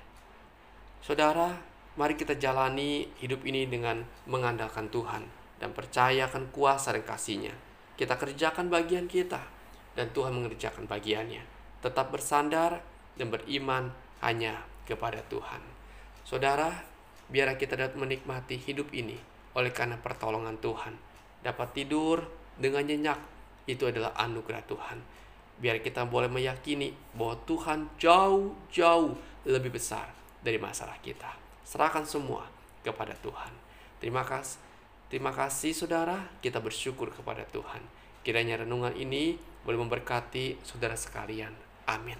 Saudara, 1.04 1.58
mari 1.94 2.14
kita 2.16 2.34
jalani 2.38 3.08
hidup 3.18 3.44
ini 3.46 3.68
dengan 3.68 4.02
mengandalkan 4.26 4.88
Tuhan 4.88 5.39
dan 5.60 5.76
percayakan 5.76 6.48
kuasa 6.50 6.96
dan 6.96 7.04
kasihnya. 7.04 7.52
Kita 7.94 8.16
kerjakan 8.16 8.72
bagian 8.72 9.04
kita 9.04 9.44
dan 9.92 10.08
Tuhan 10.16 10.32
mengerjakan 10.32 10.88
bagiannya. 10.88 11.44
Tetap 11.84 12.08
bersandar 12.08 12.80
dan 13.20 13.28
beriman 13.28 13.92
hanya 14.24 14.64
kepada 14.88 15.20
Tuhan. 15.28 15.60
Saudara, 16.24 16.72
biar 17.28 17.54
kita 17.60 17.76
dapat 17.76 18.00
menikmati 18.00 18.56
hidup 18.56 18.88
ini 18.96 19.20
oleh 19.52 19.68
karena 19.68 20.00
pertolongan 20.00 20.56
Tuhan. 20.58 20.96
Dapat 21.44 21.68
tidur 21.76 22.24
dengan 22.56 22.84
nyenyak 22.84 23.20
itu 23.68 23.84
adalah 23.84 24.16
anugerah 24.16 24.64
Tuhan. 24.64 24.98
Biar 25.60 25.84
kita 25.84 26.08
boleh 26.08 26.32
meyakini 26.32 26.96
bahwa 27.12 27.36
Tuhan 27.44 27.92
jauh-jauh 28.00 29.12
lebih 29.44 29.76
besar 29.76 30.08
dari 30.40 30.56
masalah 30.56 30.96
kita. 31.04 31.36
Serahkan 31.64 32.08
semua 32.08 32.48
kepada 32.80 33.12
Tuhan. 33.20 33.52
Terima 34.00 34.24
kasih. 34.24 34.69
Terima 35.10 35.34
kasih 35.34 35.74
saudara, 35.74 36.22
kita 36.38 36.62
bersyukur 36.62 37.10
kepada 37.10 37.42
Tuhan. 37.50 37.82
Kiranya 38.22 38.62
renungan 38.62 38.94
ini 38.94 39.34
boleh 39.66 39.82
memberkati 39.82 40.62
saudara 40.62 40.94
sekalian. 40.94 41.50
Amin. 41.90 42.14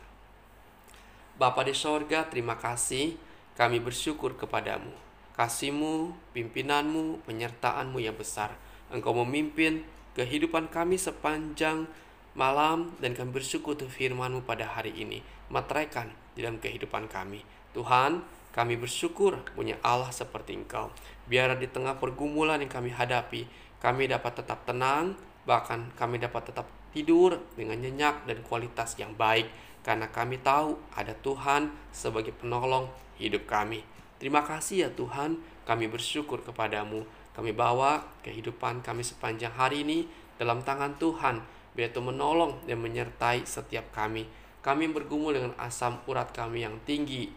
Bapa 1.39 1.63
di 1.63 1.71
sorga, 1.71 2.27
terima 2.27 2.59
kasih. 2.59 3.15
Kami 3.55 3.79
bersyukur 3.79 4.35
kepadamu. 4.35 4.91
Kasihmu, 5.39 6.11
pimpinanmu, 6.35 7.23
penyertaanmu 7.31 8.03
yang 8.03 8.19
besar. 8.19 8.59
Engkau 8.91 9.15
memimpin 9.23 9.87
kehidupan 10.19 10.67
kami 10.75 10.99
sepanjang 10.99 11.87
malam 12.35 12.91
dan 12.99 13.15
kami 13.15 13.31
bersyukur 13.39 13.79
untuk 13.79 13.95
firmanmu 13.95 14.43
pada 14.43 14.67
hari 14.67 14.91
ini. 14.99 15.23
Materaikan 15.47 16.11
di 16.35 16.43
dalam 16.43 16.59
kehidupan 16.59 17.07
kami. 17.07 17.47
Tuhan, 17.71 18.27
kami 18.51 18.75
bersyukur 18.75 19.39
punya 19.55 19.79
Allah 19.83 20.11
seperti 20.11 20.59
Engkau. 20.59 20.91
Biar 21.31 21.55
di 21.55 21.71
tengah 21.71 21.99
pergumulan 22.03 22.59
yang 22.59 22.71
kami 22.71 22.91
hadapi, 22.91 23.47
kami 23.79 24.11
dapat 24.11 24.43
tetap 24.43 24.67
tenang, 24.67 25.15
bahkan 25.47 25.89
kami 25.95 26.19
dapat 26.19 26.51
tetap 26.51 26.67
tidur 26.91 27.39
dengan 27.55 27.79
nyenyak 27.79 28.27
dan 28.27 28.39
kualitas 28.43 28.99
yang 28.99 29.15
baik 29.15 29.47
karena 29.81 30.11
kami 30.13 30.37
tahu 30.43 30.77
ada 30.93 31.17
Tuhan 31.25 31.73
sebagai 31.95 32.37
penolong 32.37 32.91
hidup 33.17 33.49
kami. 33.49 33.81
Terima 34.21 34.45
kasih 34.45 34.89
ya 34.89 34.91
Tuhan, 34.93 35.41
kami 35.65 35.89
bersyukur 35.89 36.45
kepadamu. 36.45 37.09
Kami 37.33 37.57
bawa 37.57 38.05
kehidupan 38.21 38.85
kami 38.85 39.01
sepanjang 39.01 39.55
hari 39.57 39.81
ini 39.87 40.05
dalam 40.37 40.61
tangan 40.61 41.01
Tuhan, 41.01 41.41
biar 41.73 41.89
Tuhan 41.95 42.13
menolong 42.13 42.69
dan 42.69 42.85
menyertai 42.85 43.49
setiap 43.49 43.89
kami. 43.95 44.29
Kami 44.61 44.93
bergumul 44.93 45.33
dengan 45.33 45.57
asam 45.57 46.05
urat 46.05 46.37
kami 46.37 46.69
yang 46.69 46.77
tinggi, 46.85 47.33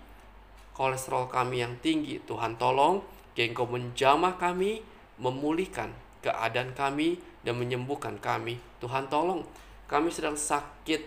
kolesterol 0.73 1.29
kami 1.29 1.61
yang 1.61 1.77
tinggi. 1.79 2.21
Tuhan 2.25 2.57
tolong, 2.57 3.01
Engkau 3.33 3.65
menjamah 3.65 4.37
kami, 4.37 4.85
memulihkan 5.17 5.93
keadaan 6.21 6.73
kami, 6.77 7.17
dan 7.41 7.57
menyembuhkan 7.57 8.17
kami. 8.21 8.57
Tuhan 8.81 9.09
tolong, 9.09 9.45
kami 9.89 10.09
sedang 10.09 10.37
sakit 10.37 11.05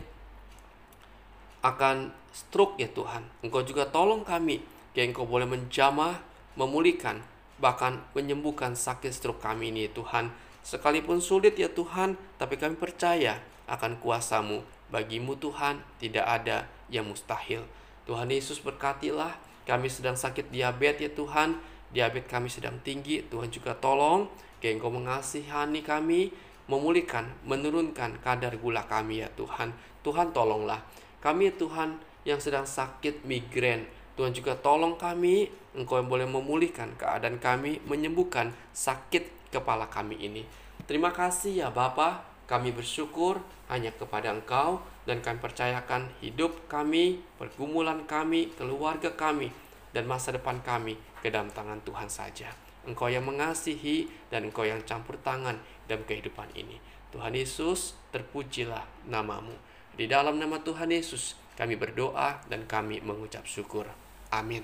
akan 1.62 2.14
stroke 2.30 2.78
ya 2.78 2.86
Tuhan. 2.90 3.26
Engkau 3.42 3.64
juga 3.66 3.88
tolong 3.88 4.22
kami, 4.22 4.62
Engkau 4.94 5.26
boleh 5.26 5.48
menjamah, 5.48 6.22
memulihkan, 6.54 7.20
bahkan 7.56 8.00
menyembuhkan 8.12 8.76
sakit 8.76 9.12
stroke 9.12 9.42
kami 9.42 9.72
ini 9.72 9.88
Tuhan. 9.90 10.30
Sekalipun 10.66 11.22
sulit 11.22 11.54
ya 11.54 11.70
Tuhan, 11.70 12.18
tapi 12.42 12.58
kami 12.58 12.74
percaya 12.74 13.38
akan 13.70 14.02
kuasamu. 14.02 14.62
Bagimu 14.90 15.34
Tuhan, 15.38 15.82
tidak 15.98 16.26
ada 16.26 16.66
yang 16.90 17.06
mustahil. 17.10 17.66
Tuhan 18.06 18.30
Yesus 18.30 18.62
berkatilah 18.62 19.34
kami 19.66 19.90
sedang 19.90 20.14
sakit 20.14 20.54
diabetes 20.54 21.02
ya 21.02 21.10
Tuhan, 21.12 21.58
diabetes 21.90 22.30
kami 22.30 22.46
sedang 22.46 22.78
tinggi, 22.86 23.26
Tuhan 23.26 23.50
juga 23.50 23.74
tolong, 23.74 24.30
kayak 24.62 24.78
Engkau 24.78 24.94
mengasihani 24.94 25.82
kami, 25.82 26.30
memulihkan, 26.70 27.26
menurunkan 27.42 28.22
kadar 28.22 28.54
gula 28.62 28.86
kami 28.86 29.26
ya 29.26 29.28
Tuhan. 29.34 29.74
Tuhan 30.06 30.30
tolonglah 30.30 30.86
kami 31.18 31.50
ya 31.50 31.54
Tuhan 31.58 31.98
yang 32.22 32.38
sedang 32.38 32.62
sakit 32.62 33.26
migrain. 33.26 33.86
Tuhan 34.14 34.32
juga 34.32 34.54
tolong 34.56 34.94
kami, 34.94 35.50
Engkau 35.74 35.98
yang 35.98 36.08
boleh 36.08 36.24
memulihkan 36.30 36.94
keadaan 36.94 37.36
kami, 37.42 37.82
menyembuhkan 37.84 38.54
sakit 38.70 39.50
kepala 39.50 39.90
kami 39.90 40.16
ini. 40.22 40.42
Terima 40.86 41.10
kasih 41.10 41.66
ya 41.66 41.68
Bapa, 41.74 42.22
kami 42.46 42.70
bersyukur 42.70 43.42
hanya 43.66 43.90
kepada 43.90 44.30
Engkau 44.30 44.78
dan 45.02 45.18
kami 45.18 45.38
percayakan 45.42 46.10
hidup 46.22 46.70
kami, 46.70 47.22
pergumulan 47.38 48.06
kami, 48.06 48.54
keluarga 48.54 49.10
kami, 49.14 49.50
dan 49.90 50.06
masa 50.06 50.34
depan 50.34 50.62
kami 50.62 50.94
ke 51.22 51.30
dalam 51.30 51.50
tangan 51.50 51.82
Tuhan 51.82 52.06
saja. 52.06 52.54
Engkau 52.86 53.10
yang 53.10 53.26
mengasihi 53.26 54.06
dan 54.30 54.46
Engkau 54.46 54.62
yang 54.62 54.78
campur 54.86 55.18
tangan 55.18 55.58
dalam 55.90 56.06
kehidupan 56.06 56.54
ini. 56.54 56.78
Tuhan 57.10 57.34
Yesus, 57.34 57.98
terpujilah 58.14 58.86
namamu. 59.10 59.54
Di 59.98 60.06
dalam 60.06 60.38
nama 60.38 60.62
Tuhan 60.62 60.94
Yesus, 60.94 61.34
kami 61.58 61.74
berdoa 61.74 62.46
dan 62.46 62.68
kami 62.70 63.02
mengucap 63.02 63.42
syukur. 63.48 63.90
Amin. 64.30 64.62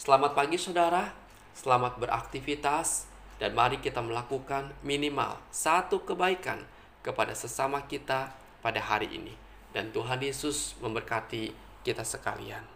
Selamat 0.00 0.32
pagi 0.32 0.56
saudara, 0.56 1.12
selamat 1.52 2.00
beraktivitas, 2.00 3.10
dan 3.44 3.52
mari 3.52 3.76
kita 3.76 4.00
melakukan 4.00 4.72
minimal 4.80 5.36
satu 5.52 6.00
kebaikan 6.00 6.64
kepada 7.04 7.36
sesama 7.36 7.84
kita 7.84 8.32
pada 8.64 8.80
hari 8.80 9.12
ini. 9.12 9.36
Dan 9.68 9.92
Tuhan 9.92 10.16
Yesus 10.24 10.72
memberkati 10.80 11.52
kita 11.84 12.00
sekalian. 12.08 12.73